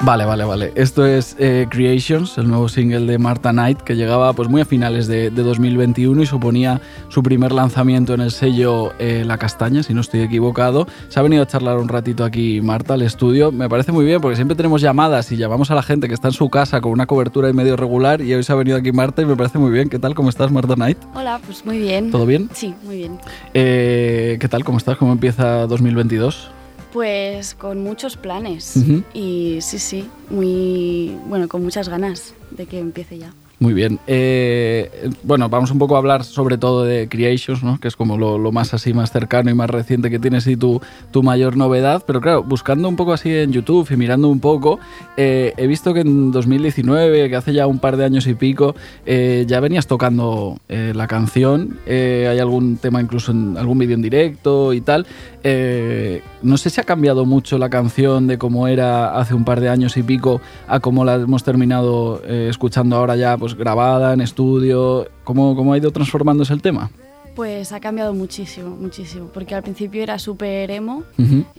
Vale, 0.04 0.26
vale, 0.26 0.44
vale. 0.44 0.70
Esto 0.74 1.06
es 1.06 1.34
eh, 1.38 1.66
Creations, 1.70 2.36
el 2.36 2.46
nuevo 2.46 2.68
single 2.68 3.06
de 3.10 3.16
Marta 3.16 3.52
Knight, 3.52 3.80
que 3.80 3.96
llegaba 3.96 4.34
pues 4.34 4.50
muy 4.50 4.60
a 4.60 4.66
finales 4.66 5.06
de, 5.06 5.30
de 5.30 5.42
2021 5.42 6.20
y 6.20 6.26
suponía 6.26 6.82
su 7.08 7.22
primer 7.22 7.52
lanzamiento 7.52 8.12
en 8.12 8.20
el 8.20 8.30
sello 8.30 8.92
eh, 8.98 9.24
La 9.24 9.38
Castaña, 9.38 9.82
si 9.82 9.94
no 9.94 10.02
estoy 10.02 10.20
equivocado. 10.20 10.86
Se 11.08 11.18
ha 11.18 11.22
venido 11.22 11.42
a 11.42 11.46
charlar 11.46 11.78
un 11.78 11.88
ratito 11.88 12.22
aquí 12.22 12.60
Marta 12.60 12.92
al 12.92 13.00
estudio. 13.00 13.50
Me 13.50 13.66
parece 13.70 13.92
muy 13.92 14.04
bien 14.04 14.20
porque 14.20 14.36
siempre 14.36 14.54
tenemos 14.54 14.82
llamadas 14.82 15.32
y 15.32 15.38
llamamos 15.38 15.70
a 15.70 15.74
la 15.74 15.82
gente 15.82 16.06
que 16.06 16.12
está 16.12 16.28
en 16.28 16.34
su 16.34 16.50
casa 16.50 16.82
con 16.82 16.92
una 16.92 17.06
cobertura 17.06 17.48
y 17.48 17.54
medio 17.54 17.74
regular 17.74 18.20
y 18.20 18.34
hoy 18.34 18.42
se 18.42 18.52
ha 18.52 18.56
venido 18.56 18.76
aquí 18.76 18.92
Marta 18.92 19.22
y 19.22 19.24
me 19.24 19.36
parece 19.36 19.58
muy 19.58 19.70
bien. 19.70 19.88
¿Qué 19.88 19.98
tal? 19.98 20.14
¿Cómo 20.14 20.28
estás, 20.28 20.50
Marta 20.50 20.74
Knight? 20.74 20.98
Hola, 21.14 21.40
pues 21.46 21.64
muy 21.64 21.78
bien. 21.78 22.10
¿Todo 22.10 22.26
bien? 22.26 22.50
Sí, 22.52 22.74
muy 22.84 22.98
bien. 22.98 23.18
Eh, 23.54 24.36
¿Qué 24.38 24.48
tal? 24.50 24.64
¿Cómo 24.64 24.76
estás? 24.76 24.98
¿Cómo 24.98 25.12
empieza 25.12 25.66
2022? 25.66 26.50
Pues 26.94 27.56
con 27.56 27.82
muchos 27.82 28.16
planes. 28.16 28.76
Y 29.12 29.58
sí, 29.62 29.80
sí, 29.80 30.08
muy 30.30 31.16
bueno, 31.26 31.48
con 31.48 31.60
muchas 31.60 31.88
ganas 31.88 32.34
de 32.52 32.66
que 32.66 32.78
empiece 32.78 33.18
ya. 33.18 33.32
Muy 33.58 33.72
bien. 33.72 33.98
Eh, 34.06 35.10
bueno, 35.22 35.48
vamos 35.48 35.70
un 35.70 35.78
poco 35.78 35.94
a 35.94 35.98
hablar 35.98 36.22
sobre 36.22 36.58
todo 36.58 36.84
de 36.84 37.08
Creations, 37.08 37.62
¿no? 37.62 37.78
que 37.80 37.88
es 37.88 37.96
como 37.96 38.18
lo, 38.18 38.36
lo 38.36 38.52
más 38.52 38.74
así, 38.74 38.92
más 38.92 39.10
cercano 39.10 39.50
y 39.50 39.54
más 39.54 39.70
reciente 39.70 40.10
que 40.10 40.18
tienes 40.18 40.46
y 40.48 40.56
tu, 40.56 40.80
tu 41.12 41.22
mayor 41.22 41.56
novedad. 41.56 42.02
Pero 42.06 42.20
claro, 42.20 42.42
buscando 42.42 42.88
un 42.88 42.96
poco 42.96 43.12
así 43.12 43.34
en 43.34 43.52
YouTube 43.52 43.90
y 43.90 43.96
mirando 43.96 44.28
un 44.28 44.40
poco, 44.40 44.80
eh, 45.16 45.54
he 45.56 45.66
visto 45.66 45.94
que 45.94 46.00
en 46.00 46.30
2019, 46.30 47.30
que 47.30 47.36
hace 47.36 47.52
ya 47.52 47.66
un 47.66 47.78
par 47.78 47.96
de 47.96 48.04
años 48.04 48.26
y 48.26 48.34
pico, 48.34 48.74
eh, 49.06 49.44
ya 49.46 49.60
venías 49.60 49.86
tocando 49.86 50.58
eh, 50.68 50.92
la 50.94 51.06
canción. 51.06 51.78
Eh, 51.86 52.28
hay 52.30 52.40
algún 52.40 52.76
tema 52.76 53.00
incluso 53.00 53.32
en 53.32 53.56
algún 53.56 53.78
vídeo 53.78 53.94
en 53.94 54.02
directo 54.02 54.72
y 54.72 54.80
tal. 54.80 55.06
Eh, 55.46 56.22
no 56.40 56.56
sé 56.56 56.70
si 56.70 56.80
ha 56.80 56.84
cambiado 56.84 57.26
mucho 57.26 57.58
la 57.58 57.68
canción 57.68 58.26
de 58.26 58.38
cómo 58.38 58.66
era 58.66 59.14
hace 59.18 59.34
un 59.34 59.44
par 59.44 59.60
de 59.60 59.68
años 59.68 59.94
y 59.98 60.02
pico 60.02 60.40
a 60.66 60.80
cómo 60.80 61.04
la 61.04 61.16
hemos 61.16 61.44
terminado 61.44 62.22
eh, 62.24 62.46
escuchando 62.48 62.96
ahora 62.96 63.14
ya 63.14 63.36
pues 63.36 63.54
grabada 63.54 64.14
en 64.14 64.22
estudio. 64.22 65.06
¿Cómo, 65.22 65.54
¿Cómo 65.54 65.74
ha 65.74 65.78
ido 65.78 65.90
transformándose 65.90 66.54
el 66.54 66.62
tema? 66.62 66.90
Pues 67.36 67.72
ha 67.72 67.80
cambiado 67.80 68.14
muchísimo, 68.14 68.74
muchísimo. 68.74 69.26
Porque 69.34 69.54
al 69.54 69.62
principio 69.62 70.02
era 70.02 70.18
súper 70.18 70.70
emo, 70.70 71.02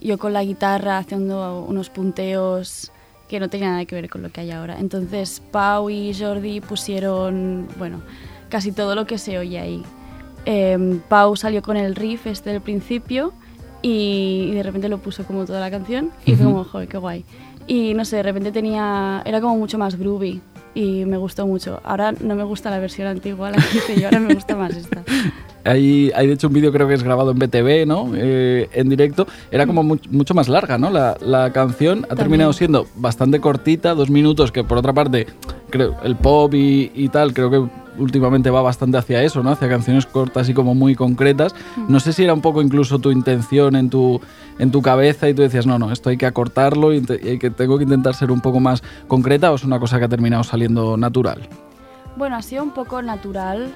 yo 0.01 0.17
con 0.17 0.33
la 0.33 0.43
guitarra 0.43 0.97
haciendo 0.97 1.63
unos 1.67 1.89
punteos 1.91 2.91
que 3.27 3.39
no 3.39 3.49
tenían 3.49 3.71
nada 3.71 3.85
que 3.85 3.95
ver 3.95 4.09
con 4.09 4.23
lo 4.23 4.31
que 4.31 4.41
hay 4.41 4.51
ahora. 4.51 4.79
Entonces 4.79 5.43
Pau 5.51 5.91
y 5.91 6.11
Jordi 6.13 6.59
pusieron, 6.59 7.67
bueno, 7.77 8.01
casi 8.49 8.71
todo 8.71 8.95
lo 8.95 9.05
que 9.05 9.19
se 9.19 9.37
oye 9.37 9.59
ahí. 9.59 9.83
Em, 10.45 10.99
Pau 11.01 11.35
salió 11.35 11.61
con 11.61 11.77
el 11.77 11.95
riff 11.95 12.25
este 12.25 12.51
del 12.51 12.61
principio 12.61 13.33
y, 13.87 14.51
de 14.53 14.63
repente 14.63 14.89
lo 14.89 14.97
puso 14.97 15.23
como 15.25 15.45
toda 15.45 15.59
la 15.59 15.69
canción 15.69 16.09
y 16.25 16.33
fue 16.35 16.45
como, 16.45 16.63
joder, 16.63 16.87
qué 16.87 16.97
guay. 16.97 17.23
Y 17.67 17.93
no 17.93 18.03
sé, 18.05 18.17
de 18.17 18.23
repente 18.23 18.51
tenía, 18.51 19.21
era 19.25 19.41
como 19.41 19.55
mucho 19.57 19.77
más 19.77 19.95
groovy 19.97 20.41
y 20.73 21.05
me 21.05 21.17
gustó 21.17 21.45
mucho. 21.47 21.79
Ahora 21.83 22.11
no 22.11 22.35
me 22.35 22.43
gusta 22.43 22.69
la 22.71 22.79
versión 22.79 23.07
antigua, 23.07 23.51
la 23.51 23.57
que 23.57 23.77
hice 23.77 23.99
yo, 23.99 24.07
ahora 24.07 24.19
me 24.19 24.33
gusta 24.33 24.55
más 24.55 24.75
esta. 24.75 25.03
Hay, 25.67 26.11
hay 26.13 26.27
de 26.27 26.33
hecho 26.33 26.45
un 26.47 26.53
vídeo 26.53 26.71
creo 26.71 26.87
que 26.87 26.93
es 26.93 27.01
grabado 27.01 27.31
en 27.31 27.39
BTV, 27.39 27.87
¿no? 27.87 28.11
Eh, 28.13 28.69
en 28.71 28.87
directo. 28.87 29.25
Era 29.49 29.65
como 29.65 29.81
mu- 29.81 29.97
mucho 30.11 30.35
más 30.35 30.47
larga, 30.47 30.77
¿no? 30.77 30.91
La, 30.91 31.17
la 31.21 31.51
canción 31.53 32.05
ha 32.07 32.15
terminado 32.15 32.53
siendo 32.53 32.85
bastante 32.97 33.39
cortita, 33.39 33.95
dos 33.95 34.11
minutos, 34.11 34.51
que 34.51 34.63
por 34.63 34.77
otra 34.77 34.93
parte, 34.93 35.25
creo, 35.71 35.95
el 36.03 36.17
pop 36.17 36.53
y, 36.53 36.91
y 36.93 37.09
tal, 37.09 37.33
creo 37.33 37.49
que 37.49 37.63
últimamente 37.97 38.49
va 38.49 38.61
bastante 38.61 38.97
hacia 38.97 39.23
eso, 39.23 39.43
¿no? 39.43 39.51
Hacia 39.51 39.69
canciones 39.69 40.05
cortas 40.05 40.47
y 40.49 40.53
como 40.53 40.75
muy 40.75 40.95
concretas. 40.95 41.53
No 41.87 41.99
sé 41.99 42.13
si 42.13 42.23
era 42.23 42.33
un 42.33 42.41
poco 42.41 42.61
incluso 42.61 42.99
tu 42.99 43.11
intención 43.11 43.75
en 43.75 43.89
tu, 43.89 44.19
en 44.59 44.71
tu 44.71 44.81
cabeza 44.81 45.29
y 45.29 45.33
tú 45.33 45.41
decías, 45.41 45.65
no, 45.65 45.79
no, 45.79 45.91
esto 45.91 46.09
hay 46.09 46.17
que 46.17 46.25
acortarlo 46.25 46.93
y, 46.93 47.01
te- 47.01 47.19
y 47.23 47.29
hay 47.29 47.39
que, 47.39 47.49
tengo 47.49 47.77
que 47.77 47.83
intentar 47.83 48.13
ser 48.15 48.31
un 48.31 48.41
poco 48.41 48.59
más 48.59 48.83
concreta 49.07 49.51
o 49.51 49.55
es 49.55 49.63
una 49.63 49.79
cosa 49.79 49.99
que 49.99 50.05
ha 50.05 50.09
terminado 50.09 50.43
saliendo 50.43 50.97
natural. 50.97 51.47
Bueno, 52.17 52.35
ha 52.37 52.41
sido 52.41 52.63
un 52.63 52.71
poco 52.71 53.01
natural 53.01 53.73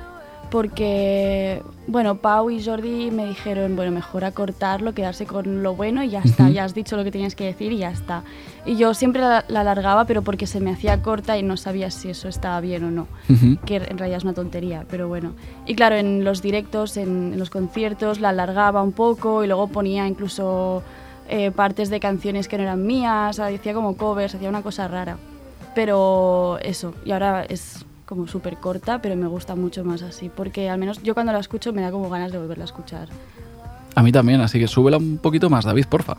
porque, 0.49 1.61
bueno, 1.87 2.15
Pau 2.15 2.49
y 2.49 2.63
Jordi 2.63 3.11
me 3.11 3.27
dijeron, 3.27 3.75
bueno, 3.75 3.91
mejor 3.91 4.25
acortarlo, 4.25 4.93
quedarse 4.93 5.25
con 5.25 5.61
lo 5.61 5.75
bueno 5.75 6.03
y 6.03 6.09
ya 6.09 6.21
está, 6.21 6.49
ya 6.49 6.63
has 6.63 6.73
dicho 6.73 6.97
lo 6.97 7.03
que 7.03 7.11
tenías 7.11 7.35
que 7.35 7.45
decir 7.45 7.71
y 7.71 7.77
ya 7.77 7.91
está. 7.91 8.23
Y 8.65 8.75
yo 8.75 8.93
siempre 8.93 9.21
la, 9.21 9.45
la 9.47 9.61
alargaba, 9.61 10.05
pero 10.05 10.23
porque 10.23 10.47
se 10.47 10.59
me 10.59 10.71
hacía 10.71 11.01
corta 11.01 11.37
y 11.37 11.43
no 11.43 11.55
sabía 11.55 11.91
si 11.91 12.09
eso 12.09 12.27
estaba 12.27 12.59
bien 12.61 12.83
o 12.83 12.91
no, 12.91 13.07
que 13.65 13.75
en 13.75 13.97
realidad 13.97 14.17
es 14.17 14.23
una 14.23 14.33
tontería, 14.33 14.85
pero 14.89 15.07
bueno. 15.07 15.33
Y 15.65 15.75
claro, 15.75 15.95
en 15.95 16.23
los 16.23 16.41
directos, 16.41 16.97
en, 16.97 17.33
en 17.33 17.39
los 17.39 17.49
conciertos, 17.49 18.19
la 18.19 18.29
alargaba 18.29 18.81
un 18.81 18.91
poco 18.91 19.43
y 19.43 19.47
luego 19.47 19.67
ponía 19.67 20.07
incluso 20.07 20.81
eh, 21.27 21.51
partes 21.51 21.91
de 21.91 21.99
canciones 21.99 22.47
que 22.47 22.57
no 22.57 22.63
eran 22.63 22.85
mías, 22.85 23.31
o 23.31 23.33
sea, 23.33 23.45
decía 23.45 23.75
como 23.75 23.95
covers, 23.95 24.33
hacía 24.33 24.49
una 24.49 24.63
cosa 24.63 24.87
rara. 24.87 25.17
Pero 25.75 26.57
eso, 26.63 26.95
y 27.05 27.11
ahora 27.11 27.45
es 27.47 27.85
como 28.09 28.27
súper 28.27 28.57
corta, 28.57 29.03
pero 29.03 29.15
me 29.15 29.27
gusta 29.27 29.55
mucho 29.55 29.85
más 29.85 30.01
así, 30.01 30.31
porque 30.35 30.67
al 30.67 30.79
menos 30.79 31.03
yo 31.03 31.13
cuando 31.13 31.31
la 31.31 31.37
escucho 31.37 31.73
me 31.73 31.83
da 31.83 31.91
como 31.91 32.09
ganas 32.09 32.31
de 32.31 32.39
volverla 32.39 32.63
a 32.63 32.65
escuchar. 32.65 33.07
A 33.93 34.01
mí 34.01 34.11
también, 34.11 34.41
así 34.41 34.59
que 34.59 34.67
súbela 34.67 34.97
un 34.97 35.19
poquito 35.19 35.47
más, 35.51 35.63
David, 35.63 35.85
porfa. 35.87 36.17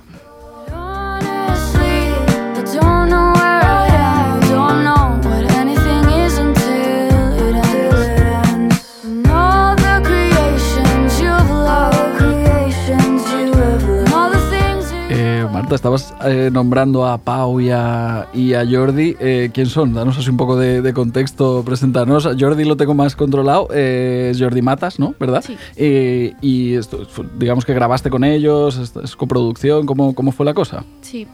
Marta, 15.60 15.74
estabas 15.74 16.14
eh, 16.24 16.48
nombrando 16.50 17.04
a 17.04 17.18
Pau 17.18 17.60
y 17.60 17.68
a, 17.68 18.28
y 18.32 18.54
a 18.54 18.64
Jordi. 18.64 19.14
Eh, 19.20 19.50
¿Quién 19.52 19.66
son? 19.66 19.92
Danos 19.92 20.16
así 20.16 20.30
un 20.30 20.38
poco 20.38 20.56
de, 20.56 20.80
de 20.80 20.94
contexto, 20.94 21.62
presentarnos. 21.66 22.24
A 22.24 22.34
Jordi 22.38 22.64
lo 22.64 22.78
tengo 22.78 22.94
más 22.94 23.14
controlado, 23.14 23.68
eh, 23.70 24.30
es 24.30 24.40
Jordi 24.40 24.62
Matas, 24.62 24.98
¿no? 24.98 25.14
¿Verdad? 25.20 25.44
Sí. 25.46 25.58
Eh, 25.76 26.34
y 26.40 26.76
esto, 26.76 27.06
digamos 27.36 27.66
que 27.66 27.74
grabaste 27.74 28.08
con 28.08 28.24
ellos, 28.24 28.78
es, 28.78 28.96
es 28.96 29.14
coproducción, 29.16 29.84
¿cómo, 29.84 30.14
¿cómo 30.14 30.32
fue 30.32 30.46
la 30.46 30.54
cosa? 30.54 30.82
Sí, 31.02 31.26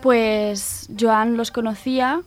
pues 0.00 0.88
Joan 0.96 1.36
los 1.36 1.50
conocía 1.50 2.22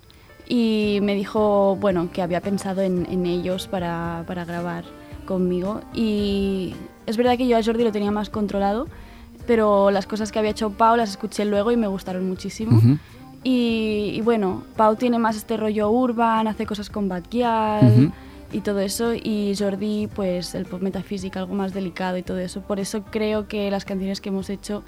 y 0.49 0.99
me 1.01 1.15
dijo, 1.15 1.77
bueno, 1.79 2.09
que 2.11 2.21
había 2.21 2.41
pensado 2.41 2.81
en, 2.81 3.07
en 3.09 3.25
ellos 3.25 3.67
para, 3.67 4.25
para 4.27 4.43
grabar 4.43 4.83
conmigo. 5.25 5.79
Y 5.93 6.75
es 7.05 7.15
verdad 7.15 7.37
que 7.37 7.47
yo 7.47 7.57
a 7.57 7.63
Jordi 7.63 7.85
lo 7.85 7.93
tenía 7.93 8.11
más 8.11 8.29
controlado, 8.29 8.87
pero 9.47 9.89
las 9.89 10.05
cosas 10.05 10.31
que 10.31 10.39
había 10.39 10.51
hecho 10.51 10.69
Pau 10.71 10.95
las 10.97 11.09
escuché 11.11 11.45
luego 11.45 11.71
y 11.71 11.77
me 11.77 11.87
gustaron 11.87 12.27
muchísimo. 12.27 12.79
Y, 13.43 14.11
y 14.15 14.21
bueno, 14.21 14.63
Pau 14.75 14.95
tiene 14.95 15.17
más 15.19 15.35
este 15.37 15.57
rollo 15.57 15.89
urban, 15.89 16.47
hace 16.47 16.65
cosas 16.65 16.89
con 16.89 17.07
Batguial 17.07 17.85
Ujú. 17.85 18.11
y 18.51 18.59
todo 18.61 18.79
eso. 18.81 19.13
Y 19.13 19.53
Jordi, 19.57 20.07
pues 20.07 20.53
el 20.53 20.65
pop 20.65 20.81
metafísica, 20.81 21.39
algo 21.39 21.53
más 21.55 21.73
delicado 21.73 22.17
y 22.17 22.23
todo 22.23 22.39
eso. 22.39 22.61
Por 22.61 22.79
eso 22.79 23.03
creo 23.03 23.47
que 23.47 23.71
las 23.71 23.85
canciones 23.85 24.19
que 24.21 24.29
hemos 24.29 24.49
hecho 24.49 24.83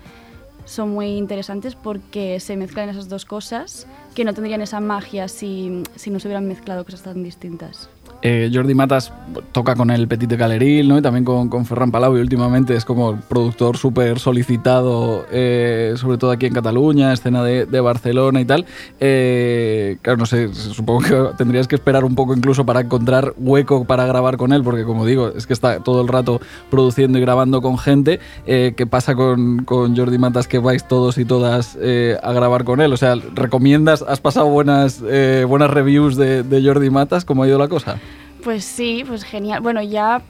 son 0.66 0.90
muy 0.92 1.08
interesantes 1.18 1.76
porque 1.76 2.40
se 2.40 2.56
mezclan 2.58 2.90
esas 2.90 3.08
dos 3.10 3.26
cosas 3.26 3.88
que 4.14 4.24
no 4.26 4.34
tendrían 4.34 4.62
esa 4.62 4.80
magia 4.82 5.28
si, 5.28 5.84
si 5.96 6.10
no 6.12 6.20
se 6.20 6.28
hubieran 6.28 6.48
mezclado 6.48 6.84
cosas 6.84 7.02
tan 7.04 7.24
distintas. 7.24 7.90
Eh, 8.22 8.52
Jordi 8.54 8.74
Matas 8.74 9.14
toca 9.54 9.76
con 9.76 9.92
el 9.92 10.08
Petit 10.08 10.30
de 10.30 10.36
Galeril, 10.36 10.90
¿no? 10.90 10.98
Y 10.98 11.02
también 11.02 11.24
con, 11.24 11.66
Ferran 11.66 11.92
Palau 11.92 12.18
y 12.18 12.22
últimamente 12.22 12.76
es 12.76 12.84
como 12.84 13.16
productor 13.16 13.78
súper 13.78 14.20
solicitado, 14.20 15.26
eh, 15.32 15.94
sobre 15.96 16.18
todo 16.18 16.32
aquí 16.32 16.46
en 16.46 16.54
Cataluña, 16.54 17.14
escena 17.14 17.44
de, 17.44 17.80
Barcelona 17.80 18.42
y 18.42 18.46
tal. 18.46 18.66
Eh, 19.00 19.98
no 20.18 20.26
sé, 20.26 20.54
supongo 20.54 21.02
que 21.02 21.38
tendrías 21.38 21.68
que 21.68 21.76
esperar 21.76 22.04
un 22.04 22.16
poco 22.16 22.36
incluso 22.36 22.66
para 22.66 22.82
encontrar 22.82 23.34
hueco 23.38 23.86
para 23.86 24.06
grabar 24.06 24.36
con 24.36 24.52
él, 24.52 24.64
porque 24.64 24.84
como 24.84 25.06
digo, 25.06 25.30
es 25.30 25.48
que 25.48 25.54
está 25.54 25.80
todo 25.80 26.02
el 26.02 26.10
rato 26.10 26.42
produciendo 26.70 27.18
y 27.18 27.22
grabando 27.22 27.62
con 27.62 27.78
gente. 27.78 28.20
Eh, 28.46 28.74
¿Qué 28.76 28.86
pasa 28.86 29.16
con, 29.16 29.66
Jordi 29.66 30.18
Matas 30.18 30.48
que 30.48 30.60
vais 30.60 30.86
todos 30.88 31.18
y 31.18 31.26
todas 31.26 31.78
a 31.78 32.34
grabar 32.34 32.66
con 32.66 32.82
él? 32.82 32.92
O 32.92 32.98
sea, 32.98 33.16
¿recomiendas, 33.34 34.02
has 34.02 34.20
pasado 34.20 34.48
buenas, 34.48 35.02
buenas 35.48 35.70
reviews 35.70 36.18
de, 36.18 36.44
de 36.44 36.64
Jordi 36.64 36.90
Matas? 36.90 37.24
¿Cómo 37.24 37.44
ha 37.44 37.48
ido 37.48 37.58
la 37.58 37.68
cosa? 37.68 37.98
Pues 38.44 38.64
sí, 38.64 39.04
pues 39.08 39.24
genial. 39.24 39.62
Bueno, 39.62 39.82
ya 39.82 40.22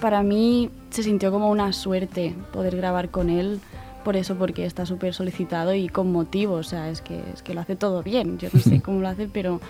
para 0.00 0.22
mí 0.22 0.70
se 0.90 1.02
sintió 1.02 1.30
como 1.30 1.50
una 1.50 1.72
suerte 1.72 2.34
poder 2.52 2.76
grabar 2.76 3.10
con 3.10 3.30
él, 3.30 3.60
por 4.04 4.16
eso, 4.16 4.36
porque 4.36 4.64
está 4.64 4.86
súper 4.86 5.14
solicitado 5.14 5.74
y 5.74 5.88
con 5.88 6.12
motivo, 6.12 6.54
o 6.54 6.62
sea, 6.62 6.90
es 6.90 7.00
que, 7.00 7.20
es 7.34 7.42
que 7.42 7.54
lo 7.54 7.60
hace 7.60 7.74
todo 7.74 8.02
bien, 8.02 8.38
yo 8.38 8.48
no 8.52 8.60
sé 8.60 8.80
cómo 8.84 9.00
lo 9.00 9.08
hace, 9.08 9.26
pero 9.26 9.60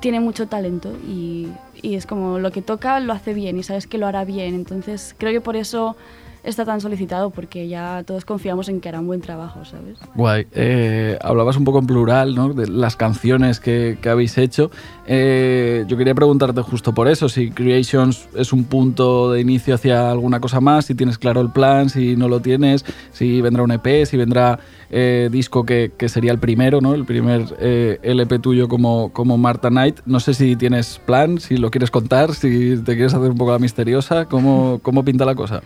tiene 0.00 0.20
mucho 0.20 0.46
talento 0.46 0.92
y, 1.06 1.48
y 1.82 1.96
es 1.96 2.06
como 2.06 2.38
lo 2.38 2.52
que 2.52 2.62
toca 2.62 3.00
lo 3.00 3.12
hace 3.12 3.34
bien 3.34 3.58
y 3.58 3.62
sabes 3.62 3.86
que 3.86 3.98
lo 3.98 4.06
hará 4.06 4.24
bien, 4.24 4.54
entonces 4.54 5.14
creo 5.18 5.32
que 5.32 5.40
por 5.40 5.56
eso 5.56 5.96
está 6.44 6.64
tan 6.64 6.80
solicitado, 6.80 7.30
porque 7.30 7.68
ya 7.68 8.02
todos 8.06 8.24
confiamos 8.24 8.68
en 8.68 8.80
que 8.80 8.88
hará 8.88 9.00
un 9.00 9.06
buen 9.06 9.20
trabajo, 9.20 9.64
¿sabes? 9.64 9.98
Guay. 10.14 10.46
Eh, 10.52 11.18
hablabas 11.22 11.56
un 11.56 11.64
poco 11.64 11.78
en 11.78 11.86
plural, 11.86 12.34
¿no? 12.34 12.52
De 12.52 12.68
las 12.68 12.96
canciones 12.96 13.60
que, 13.60 13.98
que 14.00 14.08
habéis 14.08 14.36
hecho. 14.38 14.70
Eh, 15.06 15.84
yo 15.88 15.96
quería 15.96 16.14
preguntarte 16.14 16.60
justo 16.62 16.94
por 16.94 17.08
eso, 17.08 17.28
si 17.28 17.50
Creations 17.50 18.28
es 18.34 18.52
un 18.52 18.64
punto 18.64 19.32
de 19.32 19.40
inicio 19.40 19.74
hacia 19.74 20.10
alguna 20.10 20.40
cosa 20.40 20.60
más, 20.60 20.86
si 20.86 20.94
tienes 20.94 21.18
claro 21.18 21.40
el 21.40 21.50
plan, 21.50 21.88
si 21.88 22.16
no 22.16 22.28
lo 22.28 22.40
tienes, 22.40 22.84
si 23.12 23.40
vendrá 23.40 23.62
un 23.62 23.72
EP, 23.72 24.06
si 24.06 24.16
vendrá 24.16 24.58
eh, 24.90 25.28
disco 25.30 25.64
que, 25.64 25.92
que 25.96 26.08
sería 26.08 26.32
el 26.32 26.38
primero, 26.38 26.80
¿no? 26.80 26.94
El 26.94 27.04
primer 27.04 27.54
eh, 27.58 27.98
LP 28.02 28.38
tuyo 28.38 28.68
como, 28.68 29.12
como 29.12 29.36
Marta 29.38 29.68
Knight. 29.68 30.00
No 30.06 30.20
sé 30.20 30.34
si 30.34 30.56
tienes 30.56 31.00
plan, 31.04 31.38
si 31.40 31.56
lo 31.56 31.70
quieres 31.70 31.90
contar, 31.90 32.34
si 32.34 32.76
te 32.78 32.94
quieres 32.94 33.14
hacer 33.14 33.30
un 33.30 33.36
poco 33.36 33.52
la 33.52 33.58
misteriosa, 33.58 34.26
¿cómo, 34.26 34.78
cómo 34.82 35.04
pinta 35.04 35.24
la 35.24 35.34
cosa? 35.34 35.62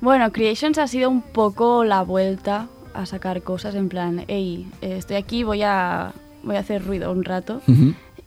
Bueno, 0.00 0.30
Creations 0.32 0.78
ha 0.78 0.86
sido 0.86 1.10
un 1.10 1.22
poco 1.22 1.84
la 1.84 2.02
vuelta 2.02 2.68
a 2.94 3.04
sacar 3.06 3.42
cosas 3.42 3.74
en 3.74 3.88
plan, 3.88 4.24
hey, 4.28 4.68
eh, 4.80 4.96
estoy 4.96 5.16
aquí, 5.16 5.42
voy 5.42 5.62
a, 5.62 6.12
voy 6.42 6.56
a 6.56 6.60
hacer 6.60 6.84
ruido 6.84 7.10
un 7.10 7.24
rato. 7.24 7.60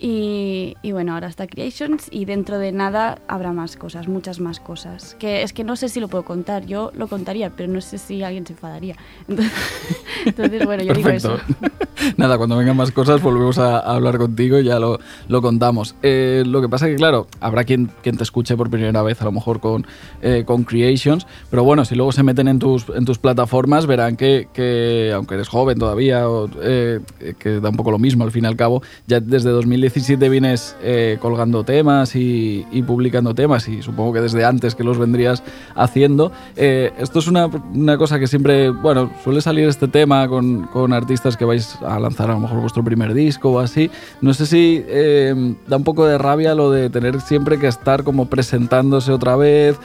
Y, 0.04 0.78
y 0.82 0.94
bueno, 0.94 1.14
ahora 1.14 1.28
está 1.28 1.46
Creations 1.46 2.08
y 2.10 2.26
dentro 2.26 2.58
de 2.58 2.72
nada 2.72 3.20
habrá 3.28 3.54
más 3.54 3.76
cosas, 3.78 4.08
muchas 4.08 4.40
más 4.40 4.60
cosas. 4.60 5.16
Que 5.20 5.44
es 5.44 5.54
que 5.54 5.64
no 5.64 5.76
sé 5.76 5.90
si 5.90 6.00
lo 6.00 6.08
puedo 6.08 6.26
contar, 6.26 6.66
yo 6.66 6.92
lo 6.96 7.08
contaría, 7.08 7.52
pero 7.52 7.72
no 7.72 7.82
sé 7.82 8.00
si 8.00 8.24
alguien 8.24 8.48
se 8.48 8.54
enfadaría. 8.54 8.96
Entonces, 9.28 9.54
entonces, 10.26 10.66
bueno, 10.66 10.84
yo 10.84 10.96
digo 10.96 11.08
Perfecto. 11.08 11.36
eso. 11.36 12.14
Nada, 12.18 12.40
cuando 12.40 12.58
vengan 12.58 12.76
más 12.76 12.92
cosas 12.92 13.22
volvemos 13.22 13.60
a, 13.60 13.78
a 13.78 13.94
hablar 13.94 14.18
contigo 14.18 14.58
y 14.58 14.64
ya 14.64 14.80
lo, 14.80 15.00
lo 15.28 15.40
contamos. 15.44 15.96
Eh, 16.02 16.44
lo 16.48 16.62
que 16.62 16.68
pasa 16.68 16.88
es 16.88 16.94
que, 16.94 16.96
claro, 16.96 17.28
habrá 17.40 17.64
quien, 17.64 17.92
quien 18.02 18.18
te 18.18 18.24
escuche 18.24 18.58
por 18.58 18.72
primera 18.72 19.04
vez, 19.04 19.22
a 19.22 19.26
lo 19.26 19.32
mejor 19.32 19.60
con, 19.60 19.86
eh, 20.24 20.44
con 20.48 20.64
Creations, 20.64 21.28
pero 21.52 21.64
bueno, 21.64 21.86
si 21.86 21.94
luego 21.94 22.12
se 22.12 22.24
meten 22.24 22.48
en 22.48 22.58
tus, 22.58 22.90
en 22.90 23.06
tus 23.06 23.20
plataformas, 23.20 23.86
verán 23.86 24.18
que, 24.18 24.48
que 24.52 25.12
aunque 25.14 25.36
eres 25.36 25.48
joven 25.48 25.78
todavía, 25.78 26.28
o, 26.28 26.50
eh, 26.64 27.02
que 27.38 27.60
da 27.60 27.70
un 27.70 27.76
poco 27.76 27.92
lo 27.92 28.00
mismo 28.00 28.24
al 28.24 28.32
fin 28.32 28.46
y 28.46 28.48
al 28.48 28.56
cabo, 28.56 28.82
ya 29.06 29.20
desde 29.20 29.52
2017 29.52 29.91
vienes 30.30 30.76
eh, 30.82 31.18
colgando 31.20 31.64
temas 31.64 32.16
y, 32.16 32.66
publicando 32.86 33.34
temas, 33.34 33.68
y 33.68 33.82
supongo 33.82 34.14
que 34.14 34.22
desde 34.22 34.44
antes 34.46 34.76
que 34.76 34.84
los 34.84 34.98
vendrías 34.98 35.44
haciendo. 35.76 36.32
Eh, 36.56 36.92
esto 36.98 37.20
es 37.20 37.28
una, 37.28 37.48
una 37.48 37.98
cosa 37.98 38.20
que 38.20 38.28
siempre, 38.28 38.70
bueno, 38.70 39.12
suele 39.24 39.42
salir 39.42 39.68
este 39.68 39.88
tema 39.88 40.28
con, 40.28 40.68
con 40.68 40.94
artistas 40.94 41.38
que 41.38 41.46
vais 41.46 41.78
a 41.86 42.00
lanzar 42.00 42.30
a 42.30 42.34
lo 42.34 42.40
mejor 42.40 42.62
vuestro 42.62 42.84
primer 42.84 43.14
disco 43.14 43.52
o 43.52 43.60
así. 43.60 43.90
No 44.22 44.34
sé 44.34 44.46
si 44.46 44.84
eh, 44.88 45.56
da 45.68 45.78
un 45.78 45.84
poco 45.84 46.06
de 46.06 46.18
rabia 46.18 46.56
lo 46.56 46.72
de 46.72 46.90
tener 46.90 47.22
siempre 47.22 47.60
que 47.60 47.68
estar 47.68 48.04
como 48.04 48.28
presentándose 48.28 49.12
otra 49.12 49.36
vez. 49.36 49.78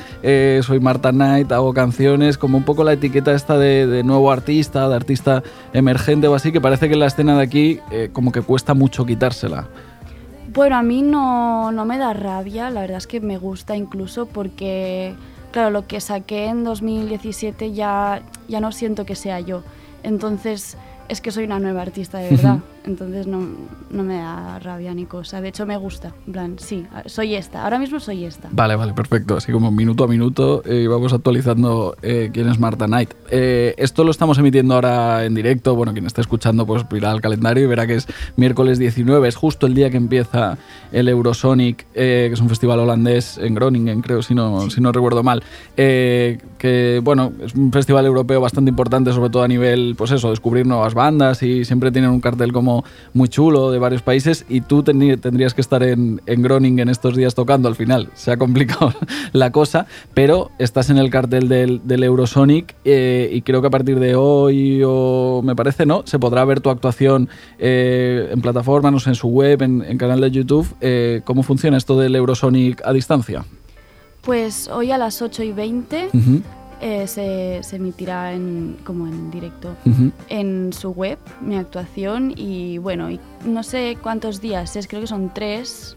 soy 0.63 0.81
Marta 0.81 1.11
Knight, 1.11 1.53
hago 1.53 1.73
canciones, 1.75 2.39
como 2.39 2.59
un 2.59 2.65
poco 2.65 2.85
la 2.85 2.93
etiqueta 2.93 3.33
esta 3.33 3.59
de, 3.59 3.87
de 3.87 4.03
nuevo 4.03 4.31
artista, 4.31 4.89
de 4.89 4.95
artista 4.95 5.43
emergente 5.73 6.29
o 6.29 6.35
así, 6.35 6.53
que 6.53 6.61
parece 6.61 6.89
que 6.89 6.97
la 6.97 7.07
escena 7.07 7.37
de 7.37 7.43
aquí 7.43 7.81
como 8.13 8.33
que 8.33 8.43
cuesta 8.43 8.75
mucho 8.75 9.05
quitársela. 9.05 9.69
Bueno, 10.57 10.77
a 10.77 10.83
mí 10.83 11.03
no, 11.03 11.71
no 11.71 11.85
me 11.85 11.99
da 11.99 12.15
rabia, 12.15 12.71
la 12.71 12.81
verdad 12.81 12.97
es 12.97 13.07
que 13.07 13.21
me 13.21 13.37
gusta 13.37 13.77
incluso 13.77 14.25
porque, 14.25 15.15
claro, 15.53 15.69
lo 15.69 15.87
que 15.87 16.01
saqué 16.01 16.47
en 16.47 16.65
2017 16.65 17.75
ya, 17.75 18.23
ya 18.49 18.61
no 18.61 18.73
siento 18.73 19.05
que 19.05 19.17
sea 19.17 19.39
yo. 19.41 19.63
Entonces, 20.03 20.79
es 21.11 21.21
que 21.21 21.31
soy 21.31 21.45
una 21.45 21.59
nueva 21.59 21.83
artista 21.83 22.17
de 22.17 22.31
verdad. 22.37 22.61
Entonces, 22.87 23.27
no, 23.27 23.49
no 23.91 24.03
me 24.03 24.19
da 24.19 24.59
rabia 24.61 24.95
ni 24.95 25.07
cosa. 25.07 25.41
De 25.41 25.49
hecho, 25.49 25.67
me 25.67 25.77
gusta. 25.77 26.13
En 26.27 26.33
plan, 26.33 26.57
sí, 26.59 26.87
soy 27.07 27.35
esta. 27.35 27.65
Ahora 27.65 27.79
mismo 27.79 27.99
soy 28.01 28.25
esta. 28.25 28.49
Vale, 28.53 28.77
vale, 28.77 28.95
perfecto. 28.95 29.37
Así 29.37 29.53
como 29.53 29.71
minuto 29.71 30.05
a 30.05 30.09
minuto 30.09 30.63
eh, 30.65 30.87
vamos 30.89 31.13
actualizando 31.13 31.97
eh, 32.03 32.31
quién 32.33 32.49
es 32.49 32.59
Marta 32.59 32.87
Knight. 32.87 33.13
Eh, 33.31 33.75
esto 33.77 34.05
lo 34.05 34.11
estamos 34.11 34.39
emitiendo 34.39 34.75
ahora 34.75 35.25
en 35.25 35.35
directo. 35.35 35.75
Bueno, 35.75 35.93
quien 35.93 36.07
está 36.07 36.21
escuchando 36.21 36.67
pues 36.67 36.85
irá 36.93 37.11
al 37.11 37.21
calendario 37.21 37.65
y 37.65 37.67
verá 37.67 37.87
que 37.87 37.97
es 37.97 38.07
miércoles 38.37 38.79
19. 38.79 39.29
Es 39.29 39.37
justo 39.37 39.67
el 39.67 39.75
día 39.75 39.91
que 39.91 39.97
empieza 39.97 40.59
el 40.93 41.09
Eurosonic, 41.09 41.87
eh, 41.95 42.27
que 42.29 42.35
es 42.35 42.41
un 42.41 42.49
festival 42.49 42.79
holandés 42.79 43.39
en 43.39 43.55
Groningen, 43.55 44.01
creo, 44.03 44.23
si 44.23 44.35
no, 44.35 44.71
si 44.71 44.81
no 44.81 44.93
recuerdo 44.93 45.23
mal. 45.23 45.43
Eh, 45.77 46.39
que, 46.59 47.01
bueno, 47.03 47.33
es 47.45 47.55
un 47.55 47.73
festival 47.73 48.07
europeo 48.07 48.41
bastante 48.41 48.71
importante, 48.71 49.13
sobre 49.13 49.31
todo 49.31 49.43
a 49.43 49.49
nivel, 49.49 49.95
pues 49.97 50.11
eso, 50.11 50.31
descubrir 50.31 50.67
nuevas 50.67 50.95
bandas 50.95 51.43
y 51.43 51.65
siempre 51.65 51.91
tienen 51.91 52.11
un 52.11 52.21
cartel 52.21 52.53
como 52.53 52.76
muy 53.13 53.29
chulo 53.29 53.71
de 53.71 53.79
varios 53.79 54.03
países 54.03 54.45
y 54.49 54.61
tú 54.61 54.83
tendrías 54.83 55.55
que 55.55 55.61
estar 55.61 55.83
en, 55.83 56.21
en 56.27 56.43
Groningen 56.43 56.89
estos 56.89 57.17
días 57.17 57.35
tocando 57.35 57.69
al 57.69 57.77
final. 57.77 58.11
Se 58.15 58.33
ha 58.33 58.37
complicado 58.37 58.93
la 59.33 59.53
cosa, 59.53 59.87
pero 60.15 60.51
estás 60.59 60.91
en 60.91 60.99
el 60.99 61.11
cartel 61.11 61.49
del, 61.49 61.81
del 61.85 62.05
Eurosonic 62.05 62.75
eh, 62.85 63.31
y 63.33 63.43
creo 63.43 63.61
que 63.61 63.69
a 63.69 63.71
partir 63.71 63.99
de 64.01 64.15
hoy, 64.15 64.83
o 64.85 65.43
me 65.45 65.55
parece, 65.57 65.87
¿no? 65.87 66.03
Se 66.07 66.19
podrá 66.19 66.45
ver 66.45 66.61
tu 66.61 66.71
actuación 66.71 67.29
eh, 67.59 68.29
en 68.33 68.41
plataforma, 68.41 68.91
no 68.91 69.01
sé, 69.01 69.11
en 69.11 69.15
su 69.15 69.29
web, 69.29 69.63
en, 69.63 69.83
en 69.83 69.99
canal 69.99 70.21
de 70.21 70.31
YouTube. 70.31 70.67
Eh, 70.81 71.23
¿Cómo 71.25 71.43
funciona 71.43 71.77
esto 71.77 71.99
del 71.99 72.15
Eurosonic 72.17 72.83
a 72.85 72.93
distancia? 72.93 73.45
Pues 74.23 74.69
hoy 74.69 74.91
a 74.91 74.99
las 74.99 75.23
8 75.23 75.45
y 75.45 75.53
20 75.53 76.09
Ujú, 76.13 76.43
eh, 76.81 77.07
se, 77.07 77.61
se 77.63 77.77
emitirá 77.77 78.33
en, 78.33 78.77
como 78.85 79.07
en 79.07 79.31
directo 79.31 79.75
en 80.29 80.73
su 80.73 80.91
web 80.91 81.19
mi 81.41 81.57
actuación 81.57 82.35
y 82.37 82.79
bueno, 82.79 83.11
y 83.11 83.19
no 83.45 83.63
sé 83.63 83.97
cuántos 84.03 84.41
días 84.41 84.77
es, 84.77 84.87
creo 84.87 85.01
que 85.01 85.07
son 85.07 85.33
tres 85.33 85.97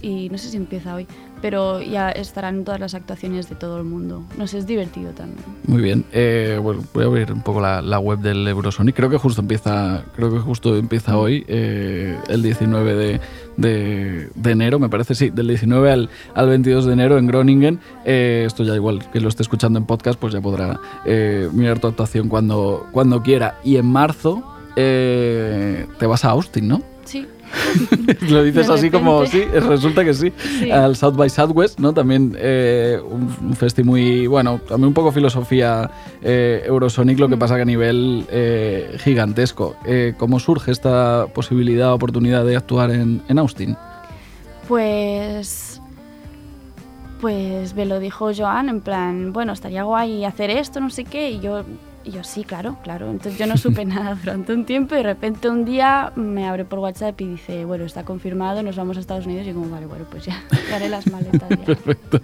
y 0.00 0.28
no 0.30 0.38
sé 0.38 0.50
si 0.50 0.56
empieza 0.56 0.94
hoy, 0.94 1.06
pero 1.42 1.80
ya 1.82 2.10
estarán 2.10 2.64
todas 2.64 2.80
las 2.80 2.94
actuaciones 2.94 3.48
de 3.48 3.54
todo 3.56 3.78
el 3.78 3.84
mundo. 3.84 4.22
No 4.38 4.46
sé, 4.46 4.58
es 4.58 4.66
divertido 4.66 5.12
también. 5.12 5.38
Muy 5.66 5.82
bien. 5.82 6.04
Eh, 6.12 6.58
voy 6.62 6.76
a 7.04 7.06
abrir 7.06 7.32
un 7.32 7.42
poco 7.42 7.60
la, 7.60 7.98
web 7.98 8.18
del 8.20 8.46
Eurosonic. 8.48 8.96
Creo 8.96 9.10
que 9.10 9.18
justo 9.18 9.40
empieza, 9.42 10.02
creo 10.14 10.32
que 10.32 10.38
justo 10.38 10.76
empieza 10.76 11.16
hoy, 11.18 11.44
eh, 11.48 12.18
el 12.28 12.42
19 12.42 12.94
de, 12.94 13.20
de- 13.56 14.30
de 14.34 14.50
enero, 14.50 14.78
me 14.78 14.88
parece, 14.88 15.14
sí, 15.14 15.30
del 15.30 15.48
19 15.48 15.90
al, 15.92 16.10
al 16.34 16.48
22 16.48 16.86
de 16.86 16.92
enero 16.92 17.18
en 17.18 17.26
Groningen. 17.26 17.80
Eh, 18.04 18.44
esto 18.46 18.64
ya 18.64 18.74
igual 18.74 19.08
que 19.10 19.20
lo 19.20 19.28
esté 19.28 19.42
escuchando 19.42 19.78
en 19.78 19.86
podcast, 19.86 20.18
pues 20.18 20.32
ya 20.32 20.40
podrá 20.40 20.80
eh, 21.04 21.48
mirar 21.52 21.78
tu 21.78 21.86
actuación 21.88 22.28
cuando, 22.28 22.86
cuando 22.92 23.22
quiera. 23.22 23.58
Y 23.62 23.76
en 23.76 23.86
marzo 23.86 24.42
eh, 24.76 25.86
te 25.98 26.06
vas 26.06 26.24
a 26.24 26.30
Austin, 26.30 26.68
¿no? 26.68 26.82
Lo 28.30 28.42
dices 28.42 28.68
así 28.68 28.90
como, 28.90 29.26
sí, 29.26 29.44
resulta 29.44 30.04
que 30.04 30.14
sí. 30.14 30.32
Sí. 30.60 30.70
Al 30.70 30.96
South 30.96 31.14
by 31.16 31.30
Southwest, 31.30 31.78
¿no? 31.78 31.92
También 31.92 32.36
eh, 32.38 32.98
un, 33.08 33.34
un 33.40 33.56
festi 33.56 33.82
muy, 33.82 34.26
bueno, 34.26 34.60
también 34.68 34.88
un 34.88 34.94
poco 34.94 35.12
filosofía 35.12 35.90
eh, 36.22 36.62
Eurosonic, 36.66 37.16
Mm. 37.16 37.20
lo 37.20 37.28
que 37.28 37.36
pasa 37.36 37.56
que 37.56 37.62
a 37.62 37.64
nivel 37.66 38.26
eh, 38.30 38.96
gigantesco. 39.00 39.76
Eh, 39.86 40.14
¿Cómo 40.18 40.38
surge 40.40 40.70
esta 40.70 41.26
posibilidad, 41.32 41.92
oportunidad 41.92 42.44
de 42.44 42.56
actuar 42.56 42.90
en, 42.90 43.22
en 43.28 43.38
Austin? 43.38 43.76
pues... 44.68 45.80
Pues 47.20 47.74
me 47.74 47.86
lo 47.86 47.98
dijo 47.98 48.30
Joan 48.36 48.68
en 48.68 48.82
plan, 48.82 49.32
bueno, 49.32 49.54
estaría 49.54 49.84
guay 49.84 50.26
hacer 50.26 50.50
esto, 50.50 50.80
no 50.80 50.90
sé 50.90 51.04
qué, 51.04 51.30
y 51.30 51.40
yo 51.40 51.64
Y 52.06 52.12
yo, 52.12 52.22
sí, 52.22 52.44
claro, 52.44 52.76
claro. 52.84 53.10
Entonces 53.10 53.36
yo 53.36 53.48
no 53.48 53.56
supe 53.56 53.84
nada 53.84 54.14
durante 54.14 54.54
un 54.54 54.64
tiempo 54.64 54.94
y 54.94 54.98
de 54.98 55.02
repente 55.02 55.48
un 55.48 55.64
día 55.64 56.12
me 56.14 56.46
abre 56.46 56.64
por 56.64 56.78
WhatsApp 56.78 57.20
y 57.20 57.26
dice, 57.26 57.64
bueno, 57.64 57.84
está 57.84 58.04
confirmado, 58.04 58.62
nos 58.62 58.76
vamos 58.76 58.96
a 58.96 59.00
Estados 59.00 59.26
Unidos. 59.26 59.44
Y 59.48 59.52
como, 59.52 59.68
vale, 59.70 59.86
bueno, 59.86 60.04
pues 60.08 60.24
ya, 60.24 60.40
ya 60.70 60.76
haré 60.76 60.88
las 60.88 61.10
maletas 61.10 61.48
ya. 61.50 61.64
Perfecto. 61.64 62.20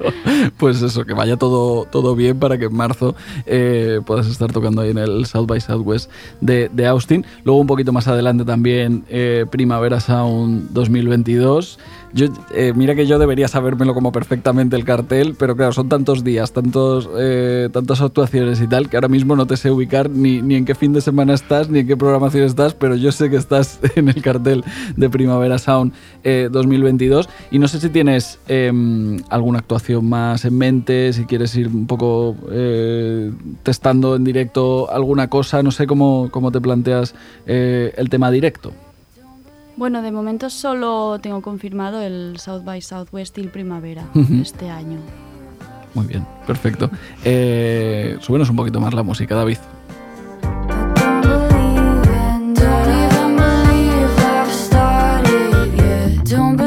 Pues 0.56 0.82
eso, 0.82 1.04
que 1.04 1.14
vaya 1.14 1.36
todo, 1.36 1.84
todo 1.86 2.14
bien 2.14 2.38
para 2.38 2.58
que 2.58 2.66
en 2.66 2.76
marzo 2.76 3.16
eh, 3.44 4.00
puedas 4.06 4.28
estar 4.28 4.52
tocando 4.52 4.82
ahí 4.82 4.90
en 4.90 4.98
el 4.98 5.26
South 5.26 5.46
by 5.46 5.60
Southwest 5.60 6.10
de, 6.40 6.70
de 6.72 6.86
Austin. 6.86 7.26
Luego 7.42 7.60
un 7.60 7.66
poquito 7.66 7.92
más 7.92 8.06
adelante 8.06 8.44
también 8.44 9.04
eh, 9.08 9.46
Primavera 9.50 9.98
Sound 9.98 10.70
2022. 10.70 11.80
Yo, 12.14 12.26
eh, 12.54 12.72
mira 12.74 12.94
que 12.94 13.06
yo 13.06 13.18
debería 13.18 13.48
sabérmelo 13.48 13.94
como 13.94 14.12
perfectamente 14.12 14.76
el 14.76 14.84
cartel, 14.84 15.34
pero 15.38 15.56
claro, 15.56 15.72
son 15.72 15.88
tantos 15.88 16.24
días, 16.24 16.52
tantos, 16.52 17.08
eh, 17.18 17.68
tantas 17.72 18.00
actuaciones 18.00 18.60
y 18.60 18.66
tal, 18.66 18.90
que 18.90 18.96
ahora 18.96 19.08
mismo 19.08 19.34
no 19.34 19.46
te 19.46 19.56
sé 19.56 19.70
ubicar 19.70 20.10
ni, 20.10 20.42
ni 20.42 20.56
en 20.56 20.64
qué 20.64 20.74
fin 20.74 20.92
de 20.92 21.00
semana 21.00 21.34
estás, 21.34 21.70
ni 21.70 21.80
en 21.80 21.86
qué 21.86 21.96
programación 21.96 22.44
estás, 22.44 22.74
pero 22.74 22.96
yo 22.96 23.12
sé 23.12 23.30
que 23.30 23.36
estás 23.36 23.80
en 23.96 24.08
el 24.08 24.20
cartel 24.22 24.64
de 24.96 25.08
Primavera 25.08 25.58
Sound 25.58 25.92
eh, 26.24 26.48
2022. 26.50 27.28
Y 27.50 27.58
no 27.58 27.68
sé 27.68 27.80
si 27.80 27.88
tienes 27.88 28.38
em, 28.48 29.18
alguna 29.30 29.60
actuación 29.60 30.08
más 30.08 30.44
en 30.44 30.56
mente, 30.56 31.12
si 31.12 31.24
quieres 31.24 31.54
ir 31.56 31.68
un 31.68 31.86
poco 31.86 32.36
eh, 32.50 33.32
testando 33.62 34.16
en 34.16 34.24
directo 34.24 34.90
alguna 34.90 35.28
cosa, 35.28 35.62
no 35.62 35.70
sé 35.70 35.86
cómo, 35.86 36.28
cómo 36.30 36.52
te 36.52 36.60
planteas 36.60 37.14
eh, 37.46 37.92
el 37.96 38.08
tema 38.08 38.30
directo. 38.30 38.72
Bueno, 39.76 40.02
de 40.02 40.12
momento 40.12 40.50
solo 40.50 41.18
tengo 41.20 41.40
confirmado 41.40 42.02
el 42.02 42.38
South 42.38 42.62
by 42.62 42.82
Southwest 42.82 43.38
y 43.38 43.40
el 43.40 43.48
Primavera 43.48 44.04
este 44.40 44.70
año. 44.70 44.98
Muy 45.94 46.06
bien, 46.06 46.26
perfecto. 46.46 46.90
Eh, 47.24 48.16
súbenos 48.20 48.50
un 48.50 48.56
poquito 48.56 48.80
más 48.80 48.94
la 48.94 49.02
música, 49.02 49.34
David. 49.34 49.58
Don't 56.24 56.61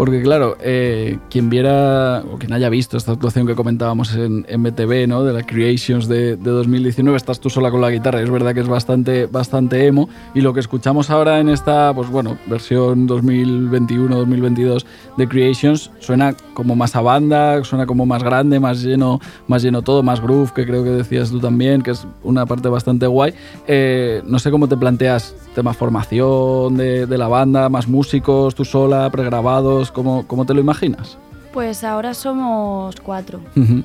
Porque 0.00 0.22
claro, 0.22 0.56
eh, 0.62 1.18
quien 1.28 1.50
viera 1.50 2.24
o 2.32 2.38
quien 2.38 2.54
haya 2.54 2.70
visto 2.70 2.96
esta 2.96 3.12
actuación 3.12 3.46
que 3.46 3.54
comentábamos 3.54 4.14
en, 4.14 4.44
BTV, 4.62 5.06
¿no? 5.06 5.24
De 5.24 5.34
la 5.34 5.42
Creations 5.42 6.08
de, 6.08 6.36
de 6.36 6.50
2019, 6.50 7.18
estás 7.18 7.38
tú 7.38 7.50
sola 7.50 7.70
con 7.70 7.82
la 7.82 7.90
guitarra, 7.90 8.22
es 8.22 8.30
verdad 8.30 8.54
que 8.54 8.60
es 8.60 8.66
bastante, 8.66 9.26
bastante 9.26 9.86
emo. 9.86 10.08
Y 10.34 10.40
lo 10.40 10.54
que 10.54 10.60
escuchamos 10.60 11.10
ahora 11.10 11.38
en 11.38 11.50
esta, 11.50 11.92
pues 11.92 12.08
bueno, 12.08 12.38
versión 12.46 13.06
2021-2022 13.08 14.86
de 15.18 15.28
Creations 15.28 15.90
suena 15.98 16.34
como 16.54 16.76
más 16.76 16.96
a 16.96 17.02
banda, 17.02 17.62
suena 17.64 17.84
como 17.84 18.06
más 18.06 18.22
grande, 18.22 18.58
más 18.58 18.82
lleno, 18.82 19.20
más 19.48 19.62
lleno 19.62 19.82
todo, 19.82 20.02
más 20.02 20.22
groove, 20.22 20.52
que 20.54 20.64
creo 20.64 20.82
que 20.82 20.92
decías 20.92 21.30
tú 21.30 21.40
también, 21.40 21.82
que 21.82 21.90
es 21.90 22.06
una 22.22 22.46
parte 22.46 22.70
bastante 22.70 23.06
guay. 23.06 23.34
Eh, 23.66 24.22
no 24.24 24.38
sé 24.38 24.50
cómo 24.50 24.66
te 24.66 24.78
planteas 24.78 25.36
tema 25.54 25.74
formación 25.74 26.78
de, 26.78 27.04
de 27.06 27.18
la 27.18 27.28
banda, 27.28 27.68
más 27.68 27.86
músicos, 27.86 28.54
tú 28.54 28.64
sola, 28.64 29.10
pregrabados, 29.10 29.89
¿cómo, 29.92 30.26
cómo 30.26 30.44
te 30.46 30.54
lo 30.54 30.60
imaginas? 30.60 31.18
Pues 31.52 31.82
ahora 31.82 32.14
somos 32.14 32.94
cuatro 33.00 33.40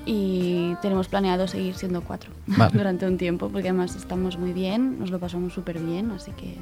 y 0.06 0.76
tenemos 0.84 1.08
planeado 1.08 1.48
seguir 1.48 1.74
siendo 1.76 2.02
cuatro 2.02 2.30
Vale. 2.46 2.72
durante 2.78 3.08
un 3.08 3.18
tiempo, 3.18 3.50
porque 3.50 3.70
además 3.70 3.96
estamos 3.96 4.38
muy 4.38 4.54
bien, 4.54 5.00
nos 5.00 5.10
lo 5.10 5.20
pasamos 5.20 5.54
súper 5.54 5.80
bien, 5.80 6.12
así 6.12 6.32
que... 6.32 6.56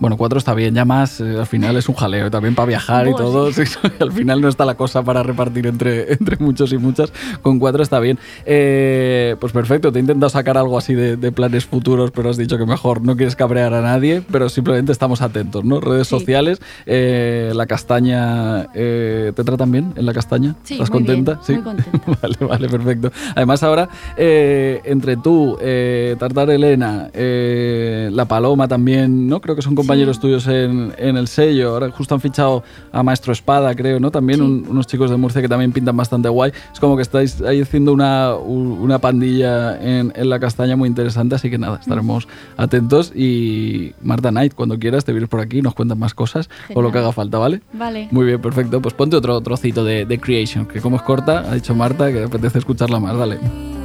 Bueno, 0.00 0.16
cuatro 0.16 0.38
está 0.38 0.54
bien, 0.54 0.74
ya 0.74 0.86
más, 0.86 1.20
eh, 1.20 1.36
al 1.38 1.46
final 1.46 1.76
es 1.76 1.86
un 1.88 1.94
jaleo, 1.94 2.30
también 2.30 2.54
para 2.54 2.64
viajar 2.66 3.06
y 3.06 3.14
todo, 3.14 3.52
sí. 3.52 3.66
sí, 3.66 3.76
al 4.00 4.10
final 4.12 4.40
no 4.40 4.48
está 4.48 4.64
la 4.64 4.74
cosa 4.74 5.02
para 5.02 5.22
repartir 5.22 5.66
entre, 5.66 6.12
entre 6.14 6.38
muchos 6.38 6.72
y 6.72 6.78
muchas, 6.78 7.12
con 7.42 7.58
cuatro 7.58 7.82
está 7.82 8.00
bien. 8.00 8.18
Eh, 8.46 9.36
pues 9.38 9.52
perfecto, 9.52 9.92
te 9.92 9.98
he 9.98 10.00
intentado 10.00 10.30
sacar 10.30 10.56
algo 10.56 10.78
así 10.78 10.94
de, 10.94 11.18
de 11.18 11.32
planes 11.32 11.66
futuros, 11.66 12.12
pero 12.12 12.30
has 12.30 12.38
dicho 12.38 12.56
que 12.56 12.64
mejor 12.64 13.02
no 13.02 13.14
quieres 13.14 13.36
cabrear 13.36 13.74
a 13.74 13.82
nadie, 13.82 14.22
pero 14.32 14.48
simplemente 14.48 14.90
estamos 14.90 15.20
atentos, 15.20 15.64
¿no? 15.66 15.80
Redes 15.80 16.08
Sí. 16.08 16.18
sociales, 16.18 16.60
eh, 16.86 17.52
la 17.54 17.66
castaña, 17.66 18.68
¿te 18.72 19.32
tratan 19.44 19.70
bien 19.70 19.92
en 19.96 20.06
la 20.06 20.14
castaña? 20.14 20.56
Sí, 20.62 20.74
¿Estás 20.74 20.90
muy 20.92 21.02
bien, 21.02 21.24
contenta? 21.26 21.52
muy 21.52 21.62
contenta. 21.62 22.00
Vale, 22.22 22.36
vale, 22.40 22.68
perfecto. 22.70 23.12
Además 23.36 23.62
ahora, 23.62 23.88
entre 24.16 25.18
tú, 25.18 25.58
eh, 25.60 26.16
Tartar 26.18 26.48
Elena, 26.50 27.10
La 27.12 28.24
Paloma 28.24 28.66
también, 28.66 29.28
¿no? 29.28 29.40
Creo 29.42 29.54
que 29.54 29.60
son 29.62 29.74
compañeros 29.74 29.89
Sí. 29.98 30.20
tuyos 30.20 30.46
en, 30.46 30.92
en 30.98 31.16
el 31.16 31.28
sello. 31.28 31.70
Ahora 31.70 31.90
justo 31.90 32.14
han 32.14 32.20
fichado 32.20 32.62
a 32.92 33.02
Maestro 33.02 33.32
Espada, 33.32 33.74
creo, 33.74 34.00
¿no? 34.00 34.10
También 34.10 34.38
Sí. 34.40 34.44
un- 34.44 34.66
unos 34.68 34.86
chicos 34.86 35.10
de 35.10 35.16
Murcia 35.16 35.40
que 35.42 35.48
también 35.48 35.72
pintan 35.72 35.96
bastante 35.96 36.28
guay. 36.28 36.52
Es 36.72 36.80
como 36.80 36.96
que 36.96 37.02
estáis 37.02 37.40
ahí 37.42 37.60
haciendo 37.60 37.92
una, 37.92 38.34
una 38.34 38.98
pandilla 38.98 39.80
en, 39.80 40.12
en 40.14 40.28
la 40.28 40.38
castaña 40.40 40.76
muy 40.76 40.88
interesante, 40.88 41.34
así 41.34 41.50
que 41.50 41.58
nada, 41.58 41.78
estaremos 41.80 42.28
atentos. 42.56 43.12
Y 43.14 43.92
Marta 44.02 44.30
Knight, 44.30 44.54
cuando 44.54 44.78
quieras, 44.78 45.04
te 45.04 45.12
vienes 45.12 45.28
por 45.28 45.40
aquí, 45.40 45.62
nos 45.62 45.74
cuentas 45.74 45.96
más 45.98 46.14
cosas 46.14 46.48
o 46.74 46.80
lo 46.82 46.88
que 46.88 46.92
Genial. 46.94 47.04
haga 47.04 47.12
falta, 47.12 47.38
¿vale? 47.38 47.60
Vale. 47.72 48.08
Muy 48.10 48.26
bien, 48.26 48.40
perfecto. 48.40 48.80
Pues 48.80 48.94
ponte 48.94 49.16
otro 49.16 49.40
trocito 49.40 49.84
de, 49.84 50.04
de 50.06 50.18
Creation, 50.20 50.66
que 50.66 50.80
como 50.80 50.96
es 50.96 51.02
corta, 51.02 51.44
ha 51.50 51.54
dicho 51.54 51.74
Marta 51.74 52.10
que 52.12 52.24
apetece 52.24 52.58
escucharla 52.58 53.00
más. 53.00 53.16
Dale. 53.16 53.79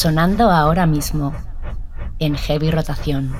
Sonando 0.00 0.50
ahora 0.50 0.86
mismo 0.86 1.34
en 2.20 2.34
heavy 2.34 2.70
rotación. 2.70 3.34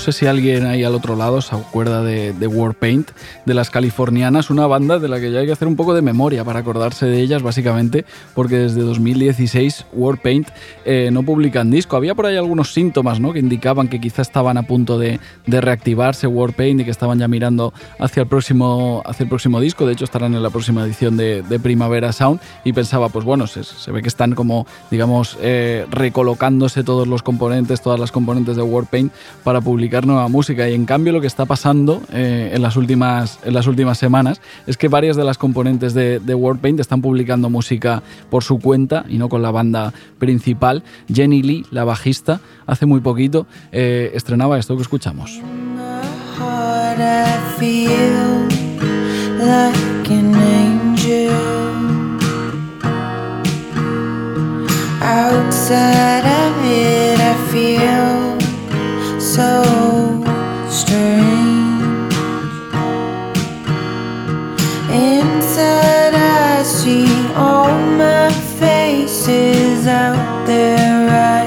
Sé 0.00 0.12
si 0.12 0.26
alguien 0.26 0.66
ahí 0.66 0.82
al 0.82 0.94
otro 0.94 1.14
lado 1.14 1.40
se 1.40 1.54
acuerda 1.54 2.02
de, 2.02 2.32
de 2.32 2.46
Warpaint, 2.48 3.10
de 3.46 3.54
las 3.54 3.70
californianas, 3.70 4.50
una 4.50 4.66
banda 4.66 4.98
de 4.98 5.08
la 5.08 5.20
que 5.20 5.30
ya 5.30 5.40
hay 5.40 5.46
que 5.46 5.52
hacer 5.52 5.68
un 5.68 5.76
poco 5.76 5.94
de 5.94 6.02
memoria 6.02 6.44
para 6.44 6.60
acordarse 6.60 7.06
de 7.06 7.20
ellas, 7.20 7.42
básicamente, 7.42 8.04
porque 8.34 8.56
desde 8.56 8.80
2016 8.80 9.86
Warpaint 9.92 10.48
eh, 10.84 11.10
no 11.12 11.22
publican 11.22 11.70
disco. 11.70 11.96
Había 11.96 12.14
por 12.14 12.26
ahí 12.26 12.36
algunos 12.36 12.72
síntomas 12.72 13.20
¿no? 13.20 13.32
que 13.32 13.38
indicaban 13.38 13.88
que 13.88 14.00
quizá 14.00 14.22
estaban 14.22 14.56
a 14.56 14.62
punto 14.62 14.98
de, 14.98 15.20
de 15.46 15.60
reactivarse 15.60 16.26
Warpaint 16.26 16.80
y 16.80 16.84
que 16.84 16.90
estaban 16.90 17.18
ya 17.18 17.28
mirando 17.28 17.72
hacia 17.98 18.22
el 18.22 18.28
próximo, 18.28 19.02
hacia 19.04 19.24
el 19.24 19.28
próximo 19.28 19.60
disco. 19.60 19.86
De 19.86 19.92
hecho, 19.92 20.04
estarán 20.04 20.34
en 20.34 20.42
la 20.42 20.50
próxima 20.50 20.84
edición 20.84 21.16
de, 21.16 21.42
de 21.42 21.60
Primavera 21.60 22.12
Sound 22.12 22.40
y 22.64 22.72
pensaba, 22.72 23.08
pues 23.08 23.24
bueno, 23.24 23.46
se, 23.46 23.92
ve 23.92 24.02
que 24.02 24.08
están 24.08 24.34
como, 24.34 24.66
digamos, 24.90 25.36
eh, 25.42 25.86
recolocándose 25.90 26.84
todos 26.84 27.06
los 27.06 27.22
componentes, 27.22 27.82
todas 27.82 28.00
las 28.00 28.12
componentes 28.12 28.56
de 28.56 28.62
Warpaint 28.62 29.12
para 29.44 29.60
publicar 29.60 29.89
nueva 30.06 30.28
música. 30.28 30.68
Y 30.68 30.74
en 30.74 30.86
cambio, 30.86 31.12
lo 31.12 31.20
que 31.20 31.26
está 31.26 31.44
pasando 31.44 32.02
eh, 32.12 32.52
en, 32.54 32.62
las 32.62 32.76
últimas, 32.76 33.38
en 33.44 33.54
las 33.54 33.66
últimas 33.66 33.98
semanas 33.98 34.40
es 34.66 34.76
que 34.76 34.88
varias 34.88 35.16
de 35.16 35.24
las 35.24 35.38
componentes 35.38 35.92
de, 35.94 36.20
de 36.20 36.34
Warpaint 36.34 36.80
están 36.80 37.02
publicando 37.02 37.50
música 37.50 38.02
por 38.30 38.44
su 38.44 38.58
cuenta 38.58 39.04
y 39.08 39.18
no 39.18 39.28
con 39.28 39.42
la 39.42 39.50
banda 39.50 39.92
principal. 40.18 40.82
Jenny 41.12 41.42
Lee, 41.42 41.66
la 41.70 41.84
bajista, 41.84 42.40
hace 42.66 42.86
muy 42.86 43.00
poquito 43.00 43.46
eh, 43.72 44.12
estrenaba 44.14 44.58
esto 44.58 44.76
que 44.76 44.82
escuchamos. 44.82 45.40
So 59.36 59.62
strange. 60.68 62.14
Inside, 64.90 66.14
I 66.14 66.64
see 66.64 67.06
all 67.36 67.70
my 67.96 68.32
faces 68.58 69.86
out 69.86 70.46
there. 70.46 71.08
I 71.08 71.39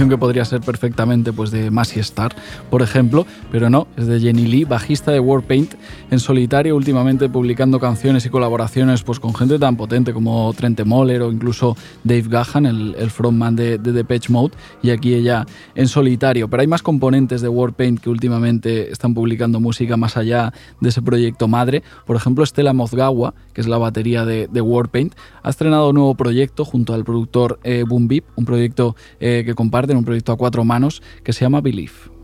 canción 0.00 0.16
que 0.18 0.18
podría 0.18 0.46
ser 0.46 0.62
perfectamente 0.62 1.30
pues, 1.30 1.50
de 1.50 1.70
Massey 1.70 2.00
Star, 2.00 2.34
por 2.70 2.80
ejemplo, 2.80 3.26
pero 3.52 3.68
no, 3.68 3.86
es 3.98 4.06
de 4.06 4.18
Jenny 4.18 4.46
Lee, 4.46 4.64
bajista 4.64 5.12
de 5.12 5.20
Warpaint, 5.20 5.74
en 6.10 6.18
solitario, 6.18 6.74
últimamente 6.74 7.28
publicando 7.28 7.78
canciones 7.78 8.24
y 8.24 8.30
colaboraciones 8.30 9.02
pues, 9.02 9.20
con 9.20 9.34
gente 9.34 9.58
tan 9.58 9.76
potente 9.76 10.14
como 10.14 10.50
Trent 10.54 10.82
Moller 10.86 11.20
o 11.20 11.30
incluso 11.30 11.76
Dave 12.02 12.24
Gahan, 12.30 12.64
el, 12.64 12.94
el 12.98 13.10
frontman 13.10 13.56
de, 13.56 13.76
de 13.76 13.92
Depeche 13.92 14.32
Mode, 14.32 14.54
y 14.82 14.88
aquí 14.88 15.12
ella 15.12 15.44
en 15.74 15.86
solitario. 15.86 16.48
Pero 16.48 16.62
hay 16.62 16.66
más 16.66 16.80
componentes 16.80 17.42
de 17.42 17.48
Warpaint 17.48 18.00
que 18.00 18.08
últimamente 18.08 18.90
están 18.90 19.12
publicando 19.12 19.60
música 19.60 19.98
más 19.98 20.16
allá 20.16 20.54
de 20.80 20.88
ese 20.88 21.02
proyecto 21.02 21.46
madre. 21.46 21.82
Por 22.06 22.16
ejemplo, 22.16 22.46
Stella 22.46 22.72
Mozgawa, 22.72 23.34
que 23.52 23.60
es 23.60 23.66
la 23.66 23.76
batería 23.76 24.24
de, 24.24 24.48
de 24.50 24.60
Warpaint, 24.62 25.12
ha 25.42 25.50
estrenado 25.50 25.90
un 25.90 25.96
nuevo 25.96 26.14
proyecto 26.14 26.64
junto 26.64 26.94
al 26.94 27.04
productor 27.04 27.60
eh, 27.64 27.84
Boom 27.86 28.08
Beep, 28.08 28.24
un 28.36 28.46
proyecto 28.46 28.96
eh, 29.20 29.42
que 29.44 29.54
comparten, 29.90 29.96
un 29.96 30.04
proyecto 30.04 30.32
a 30.32 30.36
cuatro 30.36 30.64
manos 30.64 31.02
que 31.22 31.32
se 31.32 31.44
llama 31.44 31.60
Believe. 31.60 32.19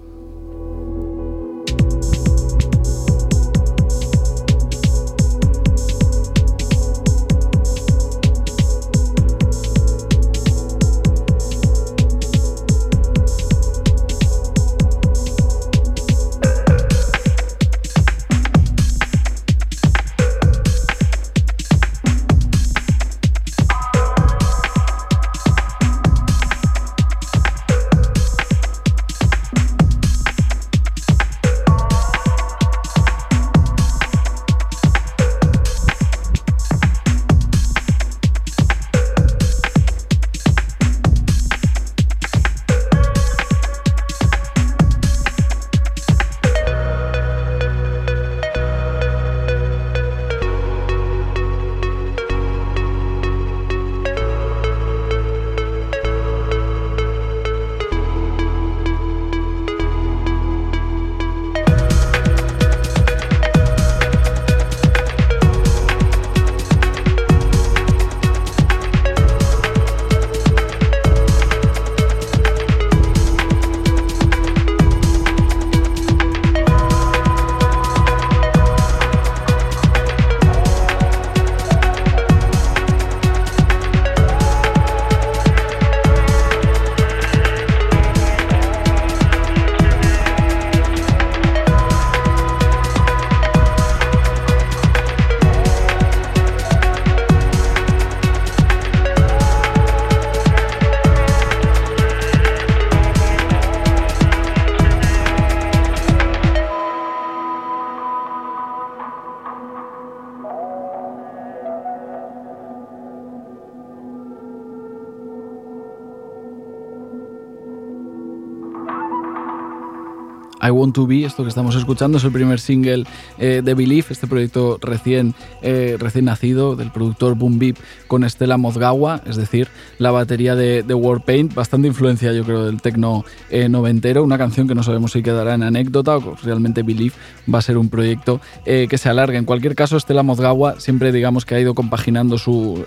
Want 120.76 120.94
to 120.94 121.06
Be, 121.06 121.24
esto 121.24 121.42
que 121.42 121.48
estamos 121.48 121.74
escuchando 121.74 122.18
es 122.18 122.24
el 122.24 122.32
primer 122.32 122.60
single 122.60 123.04
eh, 123.38 123.62
de 123.64 123.74
Believe, 123.74 124.06
este 124.10 124.26
proyecto 124.26 124.78
recién, 124.80 125.34
eh, 125.62 125.96
recién 125.98 126.26
nacido 126.26 126.76
del 126.76 126.90
productor 126.92 127.34
Boom 127.34 127.58
Beep 127.58 127.76
con 128.06 128.24
Estela 128.24 128.56
Mozgawa, 128.58 129.22
es 129.26 129.36
decir, 129.36 129.68
la 129.98 130.10
batería 130.10 130.54
de, 130.54 130.82
de 130.82 130.94
Warpaint, 130.94 131.54
bastante 131.54 131.88
influencia 131.88 132.32
yo 132.32 132.44
creo 132.44 132.66
del 132.66 132.82
tecno 132.82 133.24
eh, 133.50 133.68
noventero, 133.68 134.22
una 134.22 134.38
canción 134.38 134.68
que 134.68 134.74
no 134.74 134.82
sabemos 134.82 135.12
si 135.12 135.22
quedará 135.22 135.54
en 135.54 135.62
anécdota 135.62 136.16
o 136.18 136.36
realmente 136.42 136.82
Believe 136.82 137.14
va 137.52 137.60
a 137.60 137.62
ser 137.62 137.78
un 137.78 137.88
proyecto 137.88 138.40
que 138.64 138.98
se 138.98 139.08
alargue. 139.08 139.38
En 139.38 139.44
cualquier 139.44 139.74
caso, 139.74 139.96
Estela 139.96 140.22
Mozgawa 140.22 140.80
siempre 140.80 141.12
digamos 141.12 141.44
que 141.44 141.54
ha 141.54 141.60
ido 141.60 141.74
compaginando 141.74 142.38
su, 142.38 142.84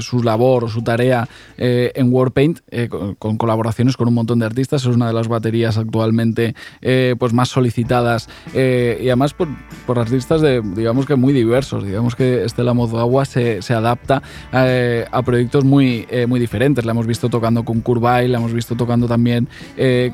su 0.00 0.22
labor 0.22 0.64
o 0.64 0.68
su 0.68 0.82
tarea 0.82 1.28
en 1.56 2.12
Warpaint 2.12 2.60
con, 2.88 3.14
con 3.14 3.36
colaboraciones 3.36 3.96
con 3.96 4.08
un 4.08 4.14
montón 4.14 4.38
de 4.38 4.46
artistas, 4.46 4.82
es 4.82 4.88
una 4.88 5.06
de 5.08 5.12
las 5.12 5.28
baterías 5.28 5.76
actualmente 5.76 6.54
eh, 6.80 7.16
más 7.32 7.48
solicitadas 7.48 8.28
eh, 8.54 8.98
y 9.02 9.08
además 9.08 9.34
por, 9.34 9.48
por 9.86 9.98
artistas 9.98 10.40
de, 10.40 10.62
digamos 10.62 11.06
que 11.06 11.16
muy 11.16 11.32
diversos. 11.32 11.84
Digamos 11.84 12.14
que 12.14 12.44
Estela 12.44 12.74
Mozgawa 12.74 13.24
se, 13.24 13.62
se 13.62 13.74
adapta 13.74 14.22
eh, 14.52 15.06
a 15.10 15.22
proyectos 15.22 15.64
muy, 15.64 16.06
eh, 16.10 16.26
muy 16.26 16.40
diferentes. 16.40 16.84
La 16.84 16.92
hemos 16.92 17.06
visto 17.06 17.28
tocando 17.28 17.64
con 17.64 17.80
Curvay, 17.80 18.28
la 18.28 18.38
hemos 18.38 18.52
visto 18.52 18.76
tocando 18.76 19.06
también 19.06 19.48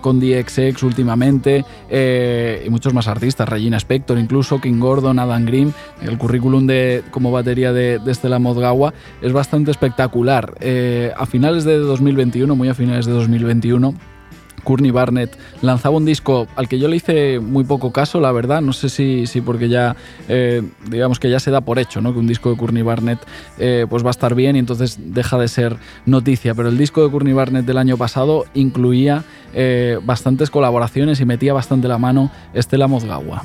con 0.00 0.20
DXX 0.20 0.82
últimamente 0.82 1.64
y 1.90 2.70
muchos 2.70 2.92
más 2.94 3.08
artistas, 3.08 3.48
Regina 3.48 3.76
Spector 3.76 4.18
incluso, 4.18 4.60
King 4.60 4.78
Gordon, 4.78 5.18
Adam 5.18 5.44
Green. 5.44 5.74
El 6.02 6.18
currículum 6.18 6.66
de, 6.66 7.02
como 7.10 7.32
batería 7.32 7.72
de, 7.72 7.98
de 7.98 8.12
Estela 8.12 8.38
Mozgawa 8.38 8.94
es 9.22 9.32
bastante 9.32 9.70
espectacular. 9.70 10.54
A 11.16 11.26
finales 11.26 11.64
de 11.64 11.78
2021, 11.78 12.54
muy 12.54 12.68
a 12.68 12.74
finales 12.74 13.06
de 13.06 13.12
2021, 13.12 13.94
Courtney 14.64 14.90
Barnett 14.90 15.36
lanzaba 15.62 15.96
un 15.96 16.04
disco 16.04 16.48
al 16.56 16.68
que 16.68 16.78
yo 16.78 16.88
le 16.88 16.96
hice 16.96 17.38
muy 17.38 17.64
poco 17.64 17.92
caso, 17.92 18.20
la 18.20 18.32
verdad. 18.32 18.60
No 18.60 18.72
sé 18.72 18.88
si, 18.88 19.26
si 19.26 19.40
porque 19.40 19.68
ya, 19.68 19.96
eh, 20.28 20.62
digamos 20.88 21.20
que 21.20 21.30
ya 21.30 21.38
se 21.38 21.50
da 21.50 21.60
por 21.60 21.78
hecho, 21.78 22.00
¿no? 22.00 22.12
Que 22.12 22.18
un 22.18 22.26
disco 22.26 22.50
de 22.50 22.56
Courtney 22.56 22.82
Barnett 22.82 23.20
eh, 23.58 23.86
pues 23.88 24.02
va 24.02 24.08
a 24.08 24.10
estar 24.10 24.34
bien 24.34 24.56
y 24.56 24.58
entonces 24.58 24.98
deja 24.98 25.38
de 25.38 25.48
ser 25.48 25.76
noticia. 26.06 26.54
Pero 26.54 26.68
el 26.68 26.78
disco 26.78 27.04
de 27.04 27.10
Courtney 27.10 27.32
Barnett 27.34 27.64
del 27.64 27.78
año 27.78 27.96
pasado 27.96 28.46
incluía 28.54 29.24
eh, 29.52 29.98
bastantes 30.02 30.50
colaboraciones 30.50 31.20
y 31.20 31.24
metía 31.24 31.52
bastante 31.52 31.86
la 31.86 31.98
mano 31.98 32.30
Estela 32.54 32.88
Mozgawa. 32.88 33.42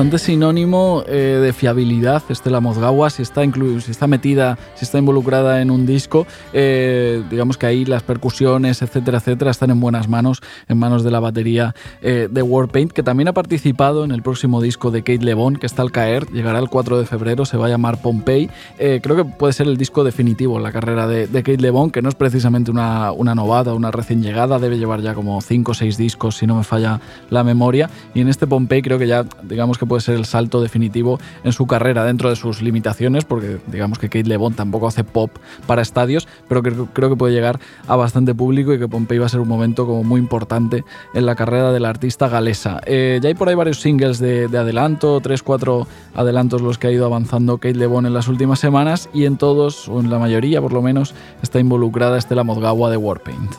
Bastante 0.00 0.18
sinónimo 0.18 1.04
eh, 1.06 1.40
de 1.42 1.52
fiabilidad 1.52 2.22
Estela 2.30 2.60
Mozgawa 2.60 3.10
si 3.10 3.20
está 3.20 3.42
si 3.44 3.90
está 3.90 4.06
metida 4.06 4.56
si 4.74 4.86
está 4.86 4.96
involucrada 4.96 5.60
en 5.60 5.70
un 5.70 5.84
disco 5.84 6.26
eh, 6.54 7.22
digamos 7.28 7.58
que 7.58 7.66
ahí 7.66 7.84
las 7.84 8.02
percusiones 8.02 8.80
etcétera 8.80 9.18
etcétera 9.18 9.50
están 9.50 9.70
en 9.70 9.78
buenas 9.78 10.08
manos 10.08 10.40
en 10.68 10.78
manos 10.78 11.04
de 11.04 11.10
la 11.10 11.20
batería 11.20 11.74
eh, 12.00 12.28
de 12.30 12.40
Warpaint 12.40 12.92
que 12.92 13.02
también 13.02 13.28
ha 13.28 13.34
participado 13.34 14.02
en 14.02 14.10
el 14.10 14.22
próximo 14.22 14.62
disco 14.62 14.90
de 14.90 15.02
Kate 15.02 15.22
LeBon 15.22 15.56
que 15.56 15.66
está 15.66 15.82
al 15.82 15.92
caer 15.92 16.26
llegará 16.30 16.60
el 16.60 16.70
4 16.70 16.98
de 16.98 17.04
febrero 17.04 17.44
se 17.44 17.58
va 17.58 17.66
a 17.66 17.68
llamar 17.68 18.00
Pompey 18.00 18.48
Eh, 18.78 19.00
creo 19.02 19.16
que 19.16 19.24
puede 19.26 19.52
ser 19.52 19.66
el 19.66 19.76
disco 19.76 20.02
definitivo 20.02 20.56
en 20.56 20.62
la 20.62 20.72
carrera 20.72 21.06
de, 21.06 21.26
de 21.26 21.42
Kate 21.42 21.60
LeBon 21.60 21.90
que 21.90 22.00
no 22.00 22.08
es 22.08 22.14
precisamente 22.14 22.70
una, 22.70 23.12
una 23.12 23.34
novata 23.34 23.74
una 23.74 23.90
recién 23.90 24.22
llegada 24.22 24.58
debe 24.58 24.78
llevar 24.78 25.02
ya 25.02 25.12
como 25.12 25.42
5 25.42 25.72
o 25.72 25.74
6 25.74 25.98
discos 25.98 26.38
si 26.38 26.46
no 26.46 26.56
me 26.56 26.64
falla 26.64 27.02
la 27.28 27.44
memoria. 27.44 27.90
Y 28.14 28.22
en 28.22 28.28
este 28.28 28.46
Pompey 28.46 28.80
creo 28.80 28.98
que 28.98 29.06
ya 29.06 29.26
digamos 29.42 29.76
que 29.76 29.89
puede 29.90 30.02
ser 30.02 30.14
el 30.14 30.24
salto 30.24 30.62
definitivo 30.62 31.18
en 31.42 31.52
su 31.52 31.66
carrera 31.66 32.04
dentro 32.04 32.30
de 32.30 32.36
sus 32.36 32.62
limitaciones 32.62 33.24
porque 33.24 33.58
digamos 33.66 33.98
que 33.98 34.08
Kate 34.08 34.28
LeBon 34.28 34.54
tampoco 34.54 34.86
hace 34.86 35.02
pop 35.02 35.32
para 35.66 35.82
estadios 35.82 36.28
pero 36.48 36.62
creo 36.62 37.10
que 37.10 37.16
puede 37.16 37.34
llegar 37.34 37.58
a 37.88 37.96
bastante 37.96 38.32
público 38.32 38.72
y 38.72 38.78
que 38.78 38.86
Pompey 38.86 39.18
va 39.18 39.26
a 39.26 39.28
ser 39.28 39.40
un 39.40 39.48
momento 39.48 39.86
como 39.86 40.04
muy 40.04 40.20
importante 40.20 40.84
en 41.12 41.26
la 41.26 41.34
carrera 41.34 41.72
de 41.72 41.80
la 41.80 41.88
artista 41.88 42.28
galesa. 42.28 42.80
Eh, 42.86 43.18
ya 43.20 43.30
hay 43.30 43.34
por 43.34 43.48
ahí 43.48 43.56
varios 43.56 43.80
singles 43.80 44.20
de, 44.20 44.46
de 44.46 44.58
adelanto 44.58 45.20
tres 45.20 45.42
cuatro 45.42 45.88
adelantos 46.14 46.62
los 46.62 46.78
que 46.78 46.86
ha 46.86 46.92
ido 46.92 47.04
avanzando 47.04 47.58
Kate 47.58 47.74
LeBon 47.74 48.06
en 48.06 48.14
las 48.14 48.28
últimas 48.28 48.60
semanas 48.60 49.08
y 49.12 49.24
en 49.24 49.38
todos 49.38 49.88
o 49.88 49.98
en 49.98 50.08
la 50.08 50.20
mayoría 50.20 50.62
por 50.62 50.72
lo 50.72 50.82
menos 50.82 51.16
está 51.42 51.58
involucrada 51.58 52.16
Estela 52.16 52.44
Mozgawa 52.44 52.90
de 52.90 52.96
Warpaint 52.96 53.50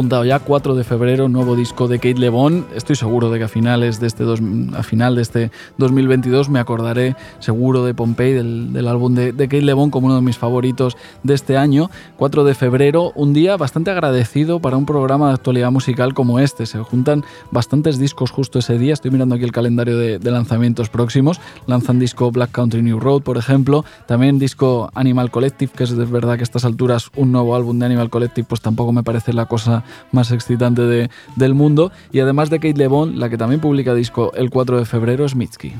apuntado 0.00 0.24
ya, 0.24 0.38
4 0.38 0.74
de 0.76 0.82
febrero, 0.82 1.28
nuevo 1.28 1.54
disco 1.56 1.86
de 1.86 1.98
Kate 1.98 2.14
LeBon. 2.18 2.64
Estoy 2.74 2.96
seguro 2.96 3.28
de 3.28 3.36
que 3.36 3.44
a 3.44 3.48
finales 3.48 4.00
de 4.00 4.06
este, 4.06 4.24
dos- 4.24 4.40
a 4.74 4.82
final 4.82 5.14
de 5.14 5.20
este 5.20 5.50
2022 5.76 6.48
me 6.48 6.58
acordaré 6.58 7.16
seguro 7.38 7.84
de 7.84 7.92
Pompey, 7.92 8.32
del, 8.32 8.88
álbum 8.88 9.14
de, 9.14 9.32
de 9.32 9.44
Kate 9.46 9.60
LeBon 9.60 9.90
como 9.90 10.06
uno 10.06 10.16
de 10.16 10.22
mis 10.22 10.38
favoritos 10.38 10.96
de 11.22 11.34
este 11.34 11.58
año. 11.58 11.90
4 12.16 12.44
de 12.44 12.54
febrero, 12.54 13.12
un 13.14 13.34
día 13.34 13.58
bastante 13.58 13.90
agradecido 13.90 14.58
para 14.58 14.78
un 14.78 14.86
programa 14.86 15.28
de 15.28 15.34
actualidad 15.34 15.70
musical 15.70 16.14
como 16.14 16.38
este. 16.40 16.64
Se 16.64 16.78
juntan 16.78 17.22
bastantes 17.50 17.98
discos 17.98 18.30
justo 18.30 18.58
ese 18.58 18.78
día. 18.78 18.94
Estoy 18.94 19.10
mirando 19.10 19.34
aquí 19.34 19.44
el 19.44 19.52
calendario 19.52 19.98
de, 19.98 20.18
de 20.18 20.30
lanzamientos 20.30 20.88
próximos. 20.88 21.42
Lanzan 21.66 21.98
disco 21.98 22.30
Black 22.30 22.52
Country 22.52 22.80
New 22.80 23.00
Road, 23.00 23.20
por 23.20 23.36
ejemplo. 23.36 23.84
También 24.06 24.38
disco 24.38 24.90
Animal 24.94 25.30
Collective, 25.30 25.72
que 25.76 25.84
es 25.84 25.94
de 25.94 26.06
verdad 26.06 26.36
que 26.36 26.40
a 26.40 26.44
estas 26.44 26.64
alturas 26.64 27.10
un 27.16 27.32
nuevo 27.32 27.54
álbum 27.54 27.78
de 27.78 27.84
Animal 27.84 28.08
Collective 28.08 28.46
pues 28.48 28.62
tampoco 28.62 28.92
me 28.94 29.02
parece 29.02 29.34
la 29.34 29.44
cosa 29.44 29.84
más 30.12 30.30
excitante 30.32 30.82
de- 30.82 31.10
del 31.36 31.54
mundo. 31.54 31.92
Y 32.12 32.20
además 32.20 32.50
de 32.50 32.58
Kate 32.58 32.74
LeBon, 32.78 33.18
la 33.18 33.28
que 33.28 33.38
también 33.38 33.60
publica 33.60 33.94
disco 33.94 34.32
el 34.34 34.50
4 34.50 34.78
de 34.78 34.84
febrero 34.84 35.24
es 35.24 35.34
Mitski. 35.34 35.72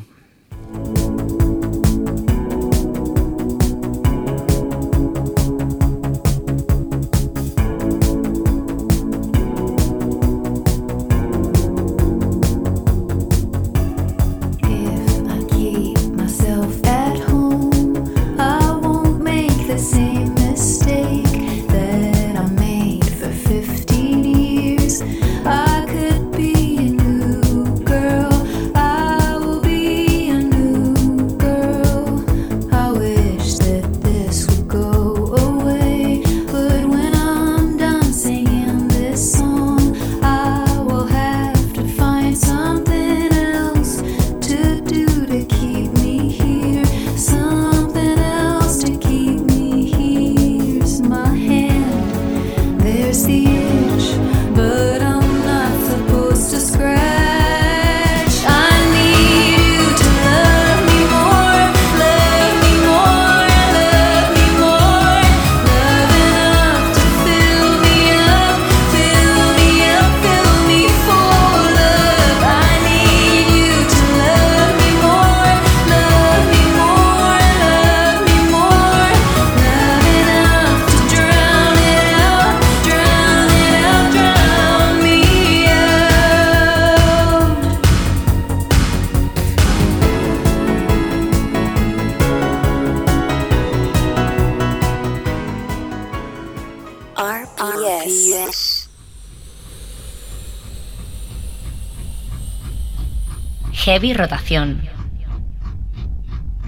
Heavy 104.00 104.14
Rotación. 104.14 104.80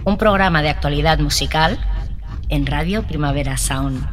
Un 0.04 0.18
programa 0.18 0.60
de 0.60 0.68
actualidad 0.68 1.18
musical 1.18 1.78
en 2.50 2.66
Radio 2.66 3.04
Primavera 3.04 3.56
Sound. 3.56 4.06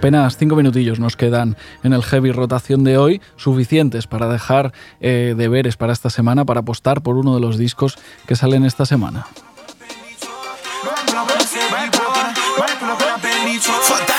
Apenas 0.00 0.38
cinco 0.38 0.56
minutillos 0.56 0.98
nos 0.98 1.14
quedan 1.14 1.58
en 1.82 1.92
el 1.92 2.02
heavy 2.02 2.32
rotación 2.32 2.84
de 2.84 2.96
hoy, 2.96 3.20
suficientes 3.36 4.06
para 4.06 4.28
dejar 4.28 4.72
eh, 5.02 5.34
deberes 5.36 5.76
para 5.76 5.92
esta 5.92 6.08
semana, 6.08 6.46
para 6.46 6.60
apostar 6.60 7.02
por 7.02 7.18
uno 7.18 7.34
de 7.34 7.42
los 7.42 7.58
discos 7.58 7.98
que 8.26 8.34
salen 8.34 8.64
esta 8.64 8.86
semana. 8.86 9.26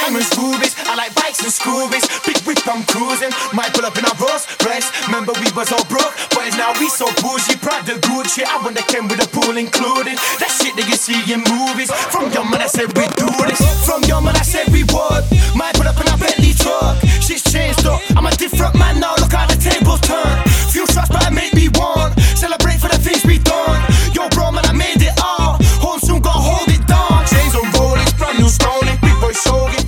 Diamonds, 0.02 0.34
rubies, 0.34 0.74
I 0.90 0.98
like 0.98 1.14
bikes 1.14 1.46
and 1.46 1.54
scoobies. 1.54 2.02
Big 2.26 2.42
whip, 2.42 2.58
I'm 2.66 2.82
cruising. 2.90 3.30
Might 3.54 3.70
pull 3.70 3.86
up 3.86 3.94
in 4.02 4.06
a 4.06 4.14
Rolls 4.18 4.50
Royce. 4.66 4.90
Remember 5.06 5.30
we 5.38 5.46
was 5.54 5.70
all 5.70 5.86
broke, 5.86 6.10
but 6.34 6.50
now 6.58 6.74
we 6.82 6.90
so 6.90 7.06
bougie. 7.22 7.54
Proud 7.62 7.86
of 7.86 8.02
Gucci. 8.02 8.42
I 8.42 8.58
wonder 8.66 8.82
came 8.90 9.06
with 9.06 9.22
a 9.22 9.30
pool 9.30 9.58
included. 9.62 10.18
That 10.42 10.50
shit 10.50 10.74
that 10.74 10.90
you 10.90 10.98
see 10.98 11.22
in 11.30 11.46
movies. 11.46 11.94
From 12.10 12.34
young 12.34 12.50
man 12.50 12.66
I 12.66 12.70
said 12.70 12.90
we 12.98 13.06
do 13.14 13.30
this. 13.46 13.62
From 13.86 14.02
young 14.10 14.26
man 14.26 14.36
I 14.36 14.42
said 14.42 14.74
we 14.74 14.82
would. 14.90 15.24
Might 15.54 15.78
pull 15.78 15.86
up 15.86 16.02
in 16.02 16.10
a 16.10 16.18
Bentley 16.18 16.58
truck. 16.58 16.98
Shit's 17.22 17.46
changed 17.46 17.86
up. 17.86 18.02
I'm 18.18 18.26
a 18.26 18.34
different 18.34 18.74
man 18.74 19.00
now. 19.00 19.14
Look 19.22 19.38
how 19.38 19.46
the 19.46 19.56
tables 19.56 20.02
turn. 20.02 20.42
Few 20.74 20.86
shots, 20.90 21.14
but 21.14 21.22
I 21.22 21.30
made 21.30 21.54
me 21.54 21.70
one. 21.78 22.10
Celebrate 22.36 22.82
for 22.82 22.90
the 22.90 22.98
things 22.98 23.22
we 23.22 23.38
done. 23.38 23.80
Yo, 24.18 24.28
bro, 24.34 24.51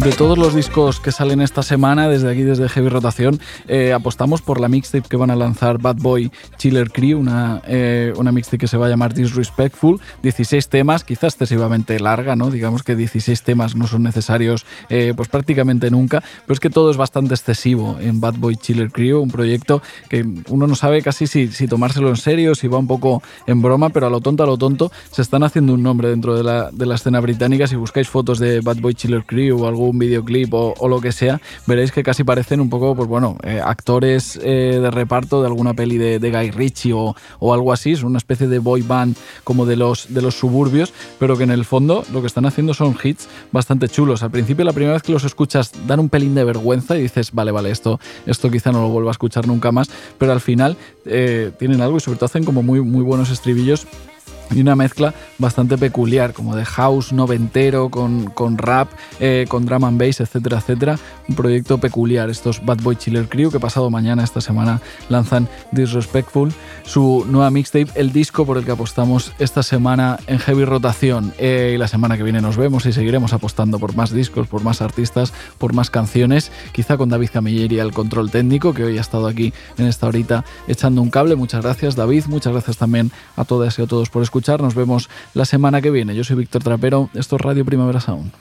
De 0.03 0.11
todos 0.11 0.37
los 0.37 0.53
discos 0.53 0.99
que 0.99 1.13
salen 1.13 1.39
esta 1.39 1.63
semana, 1.63 2.09
desde 2.09 2.29
aquí, 2.29 2.41
desde 2.41 2.67
Heavy 2.67 2.89
Rotación, 2.89 3.39
eh, 3.69 3.93
apostamos 3.93 4.41
por 4.41 4.59
la 4.59 4.67
mixtape 4.67 5.07
que 5.07 5.15
van 5.15 5.31
a 5.31 5.35
lanzar 5.37 5.77
Bad 5.77 5.95
Boy 5.95 6.29
Chiller 6.57 6.91
Crew, 6.91 7.17
una, 7.17 7.61
eh, 7.65 8.11
una 8.17 8.33
mixtape 8.33 8.57
que 8.57 8.67
se 8.67 8.75
va 8.75 8.87
a 8.87 8.89
llamar 8.89 9.13
Disrespectful. 9.13 10.01
16 10.21 10.67
temas, 10.67 11.05
quizás 11.05 11.35
excesivamente 11.35 11.97
larga, 12.01 12.35
¿no? 12.35 12.51
Digamos 12.51 12.83
que 12.83 12.97
16 12.97 13.43
temas 13.43 13.77
no 13.77 13.87
son 13.87 14.03
necesarios 14.03 14.65
eh, 14.89 15.13
pues 15.15 15.29
prácticamente 15.29 15.89
nunca, 15.89 16.21
pero 16.41 16.53
es 16.53 16.59
que 16.59 16.69
todo 16.69 16.91
es 16.91 16.97
bastante 16.97 17.33
excesivo 17.33 17.97
en 18.01 18.19
Bad 18.19 18.35
Boy 18.39 18.57
Chiller 18.57 18.91
Crew, 18.91 19.21
un 19.21 19.31
proyecto 19.31 19.81
que 20.09 20.25
uno 20.49 20.67
no 20.67 20.75
sabe 20.75 21.01
casi 21.01 21.27
si, 21.27 21.47
si 21.47 21.65
tomárselo 21.69 22.09
en 22.09 22.17
serio, 22.17 22.55
si 22.55 22.67
va 22.67 22.77
un 22.77 22.87
poco 22.87 23.23
en 23.47 23.61
broma, 23.61 23.89
pero 23.89 24.07
a 24.07 24.09
lo 24.09 24.19
tonto, 24.19 24.43
a 24.43 24.47
lo 24.47 24.57
tonto, 24.57 24.91
se 25.11 25.21
están 25.21 25.43
haciendo 25.43 25.73
un 25.73 25.81
nombre 25.81 26.09
dentro 26.09 26.35
de 26.35 26.43
la, 26.43 26.71
de 26.71 26.85
la 26.85 26.95
escena 26.95 27.21
británica. 27.21 27.67
Si 27.67 27.77
buscáis 27.77 28.09
fotos 28.09 28.37
de 28.37 28.59
Bad 28.59 28.81
Boy 28.81 28.95
Chiller 28.95 29.23
Crew 29.23 29.63
o 29.63 29.67
algún 29.69 29.92
videoclip 29.99 30.53
o, 30.53 30.87
lo 30.87 31.01
que 31.01 31.11
sea, 31.11 31.41
veréis 31.65 31.91
que 31.91 32.03
casi 32.03 32.23
parecen 32.23 32.59
un 32.59 32.69
poco, 32.69 32.95
pues 32.95 33.07
bueno, 33.07 33.37
eh, 33.43 33.61
actores 33.63 34.39
eh, 34.43 34.79
de 34.81 34.91
reparto 34.91 35.41
de 35.41 35.47
alguna 35.47 35.73
peli 35.73 35.97
de, 35.97 36.19
de 36.19 36.31
Guy 36.31 36.51
Ritchie 36.51 36.93
o, 36.93 37.15
o 37.39 37.53
algo 37.53 37.73
así. 37.73 37.91
Es 37.91 38.03
una 38.03 38.17
especie 38.17 38.47
de 38.47 38.59
boy 38.59 38.81
band 38.81 39.15
como 39.43 39.65
de 39.65 39.75
los, 39.75 40.13
de 40.13 40.21
los 40.21 40.35
suburbios, 40.35 40.93
pero 41.19 41.37
que 41.37 41.43
en 41.43 41.51
el 41.51 41.65
fondo 41.65 42.03
lo 42.11 42.21
que 42.21 42.27
están 42.27 42.45
haciendo 42.45 42.73
son 42.73 42.95
hits 43.01 43.27
bastante 43.51 43.87
chulos. 43.87 44.23
Al 44.23 44.31
principio, 44.31 44.65
la 44.65 44.73
primera 44.73 44.93
vez 44.93 45.03
que 45.03 45.11
los 45.11 45.23
escuchas, 45.23 45.71
dan 45.87 45.99
un 45.99 46.09
pelín 46.09 46.35
de 46.35 46.43
vergüenza 46.43 46.97
y 46.97 47.01
dices, 47.01 47.31
vale, 47.31 47.51
vale, 47.51 47.71
esto, 47.71 47.99
esto 48.25 48.49
quizá 48.51 48.71
no 48.71 48.81
lo 48.81 48.89
vuelva 48.89 49.11
a 49.11 49.13
escuchar 49.13 49.47
nunca 49.47 49.71
más, 49.71 49.89
pero 50.17 50.31
al 50.31 50.41
final 50.41 50.77
eh, 51.05 51.51
tienen 51.57 51.81
algo 51.81 51.97
y 51.97 51.99
sobre 51.99 52.17
todo 52.17 52.25
hacen 52.25 52.43
como 52.43 52.63
muy, 52.63 52.81
muy 52.81 53.03
buenos 53.03 53.29
estribillos 53.29 53.87
y 54.51 54.61
una 54.61 54.75
mezcla 54.75 55.13
bastante 55.37 55.77
peculiar, 55.77 56.33
como 56.33 56.55
de 56.55 56.65
house 56.65 57.13
noventero, 57.13 57.89
con, 57.89 58.25
con 58.25 58.57
rap, 58.57 58.89
eh, 59.19 59.45
con 59.47 59.65
drum 59.65 59.83
and 59.85 59.99
bass, 59.99 60.19
etcétera, 60.19 60.59
etcétera. 60.59 60.99
Un 61.27 61.35
proyecto 61.35 61.77
peculiar, 61.77 62.29
estos 62.29 62.63
Bad 62.63 62.81
Boy 62.81 62.95
Chiller 62.95 63.27
Crew, 63.27 63.51
que 63.51 63.59
pasado 63.59 63.89
mañana, 63.89 64.23
esta 64.23 64.41
semana, 64.41 64.81
lanzan 65.09 65.47
Disrespectful, 65.71 66.51
su 66.83 67.25
nueva 67.27 67.49
mixtape, 67.49 67.91
el 67.95 68.11
disco 68.11 68.45
por 68.45 68.57
el 68.57 68.65
que 68.65 68.71
apostamos 68.71 69.33
esta 69.39 69.63
semana 69.63 70.19
en 70.27 70.39
heavy 70.39 70.65
rotación. 70.65 71.33
Eh, 71.37 71.73
y 71.75 71.77
la 71.77 71.87
semana 71.87 72.17
que 72.17 72.23
viene 72.23 72.41
nos 72.41 72.57
vemos 72.57 72.85
y 72.85 72.93
seguiremos 72.93 73.33
apostando 73.33 73.79
por 73.79 73.95
más 73.95 74.11
discos, 74.11 74.47
por 74.47 74.63
más 74.63 74.81
artistas, 74.81 75.33
por 75.57 75.73
más 75.73 75.89
canciones, 75.89 76.51
quizá 76.73 76.97
con 76.97 77.09
David 77.09 77.29
Camilleri 77.33 77.79
al 77.79 77.91
control 77.91 78.29
técnico, 78.29 78.73
que 78.73 78.83
hoy 78.83 78.97
ha 78.97 79.01
estado 79.01 79.27
aquí 79.27 79.53
en 79.77 79.87
esta 79.87 80.07
horita 80.07 80.45
echando 80.67 81.01
un 81.01 81.09
cable. 81.09 81.35
Muchas 81.35 81.63
gracias, 81.63 81.95
David. 81.95 82.25
Muchas 82.27 82.53
gracias 82.53 82.77
también 82.77 83.11
a 83.35 83.45
todas 83.45 83.79
y 83.79 83.81
a 83.81 83.87
todos 83.87 84.09
por 84.09 84.21
escuchar. 84.21 84.32
Nos 84.33 84.73
vemos 84.73 85.09
la 85.35 85.45
semana 85.45 85.79
que 85.79 85.91
viene. 85.91 86.15
Yo 86.15 86.23
soy 86.23 86.35
Víctor 86.37 86.63
Trapero. 86.63 87.09
Esto 87.13 87.35
es 87.35 87.41
Radio 87.41 87.63
Primavera 87.63 87.99
Sound. 87.99 88.31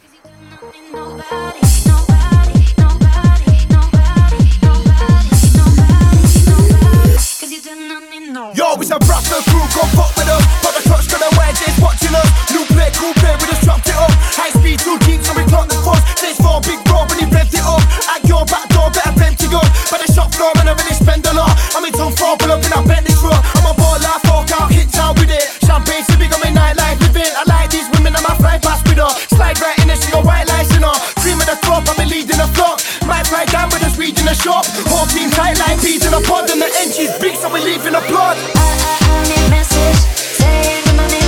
Touch, 11.12 11.20
gonna 11.20 11.36
wear 11.36 11.52
this, 11.52 11.76
watching 11.76 12.14
us. 12.16 12.28
New 12.52 12.64
play, 12.72 12.88
cool 12.96 13.12
play, 13.20 13.36
we 13.36 13.44
just 13.44 13.62
dropped 13.62 13.88
it 13.88 13.96
up. 13.96 14.10
High 14.32 14.48
speed, 14.56 14.80
too 14.80 14.96
deep, 15.04 15.20
so 15.20 15.36
we 15.36 15.44
clock 15.44 15.68
the 15.68 15.76
fuzz. 15.84 16.00
Stage 16.16 16.40
four, 16.40 16.60
big 16.64 16.80
bro, 16.88 17.04
when 17.04 17.20
he 17.20 17.26
revved 17.28 17.52
it 17.52 17.64
up. 17.64 17.84
At 18.08 18.24
your 18.24 18.44
back 18.48 18.68
door, 18.72 18.88
better 18.88 19.12
plenty 19.12 19.46
go. 19.52 19.60
By 19.92 20.00
the 20.00 20.08
shop 20.08 20.32
floor, 20.32 20.52
man, 20.56 20.68
I 20.68 20.74
really 20.76 20.96
spend 20.96 21.26
a 21.28 21.32
lot. 21.36 21.52
I'm 21.76 21.84
in 21.84 21.92
town 21.92 22.16
four, 22.16 22.36
pull 22.40 22.52
up 22.52 22.64
in 22.64 22.72
a 22.72 22.80
Bentley 22.80 23.12
truck. 23.20 23.40
I'm 23.60 23.68
a 23.68 23.72
baller, 23.76 24.16
fork 24.24 24.48
out, 24.56 24.72
hit 24.72 24.88
town 24.88 25.12
with 25.20 25.28
it. 25.28 25.44
Champagne, 25.60 26.04
so 26.08 26.16
big 26.16 26.32
on 26.32 26.40
my 26.40 26.48
nightlife 26.48 26.96
living. 27.04 27.28
I 27.36 27.44
like 27.44 27.68
these 27.68 27.88
women, 27.92 28.16
I'm 28.16 28.24
a 28.24 28.32
fly 28.40 28.56
past 28.56 28.88
with 28.88 28.96
her. 28.96 29.12
Slide 29.36 29.60
right 29.60 29.76
in 29.84 29.92
and 29.92 30.00
she 30.00 30.08
got 30.08 30.24
white 30.24 30.48
lights 30.48 30.72
in 30.72 30.80
her. 30.80 30.96
Cream 31.20 31.36
of 31.36 31.46
the 31.46 31.60
crop, 31.60 31.84
I'm 31.92 32.00
leading 32.08 32.40
the 32.40 32.48
flock. 32.56 32.80
Might 33.04 33.28
ride 33.28 33.52
down 33.52 33.68
with 33.68 33.84
us, 33.84 34.00
reading 34.00 34.24
the 34.24 34.34
shop. 34.34 34.64
Whole 34.88 35.06
team 35.12 35.28
tight 35.36 35.60
like 35.60 35.76
peas 35.84 36.08
in 36.08 36.14
a 36.14 36.22
pod, 36.24 36.48
and 36.48 36.62
the 36.62 36.70
engine's 36.80 37.12
big, 37.20 37.36
so 37.36 37.52
we 37.52 37.60
leaving 37.60 37.92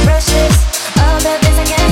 a 0.06 0.20
plot. 0.94 1.78
Yo, 1.78 1.83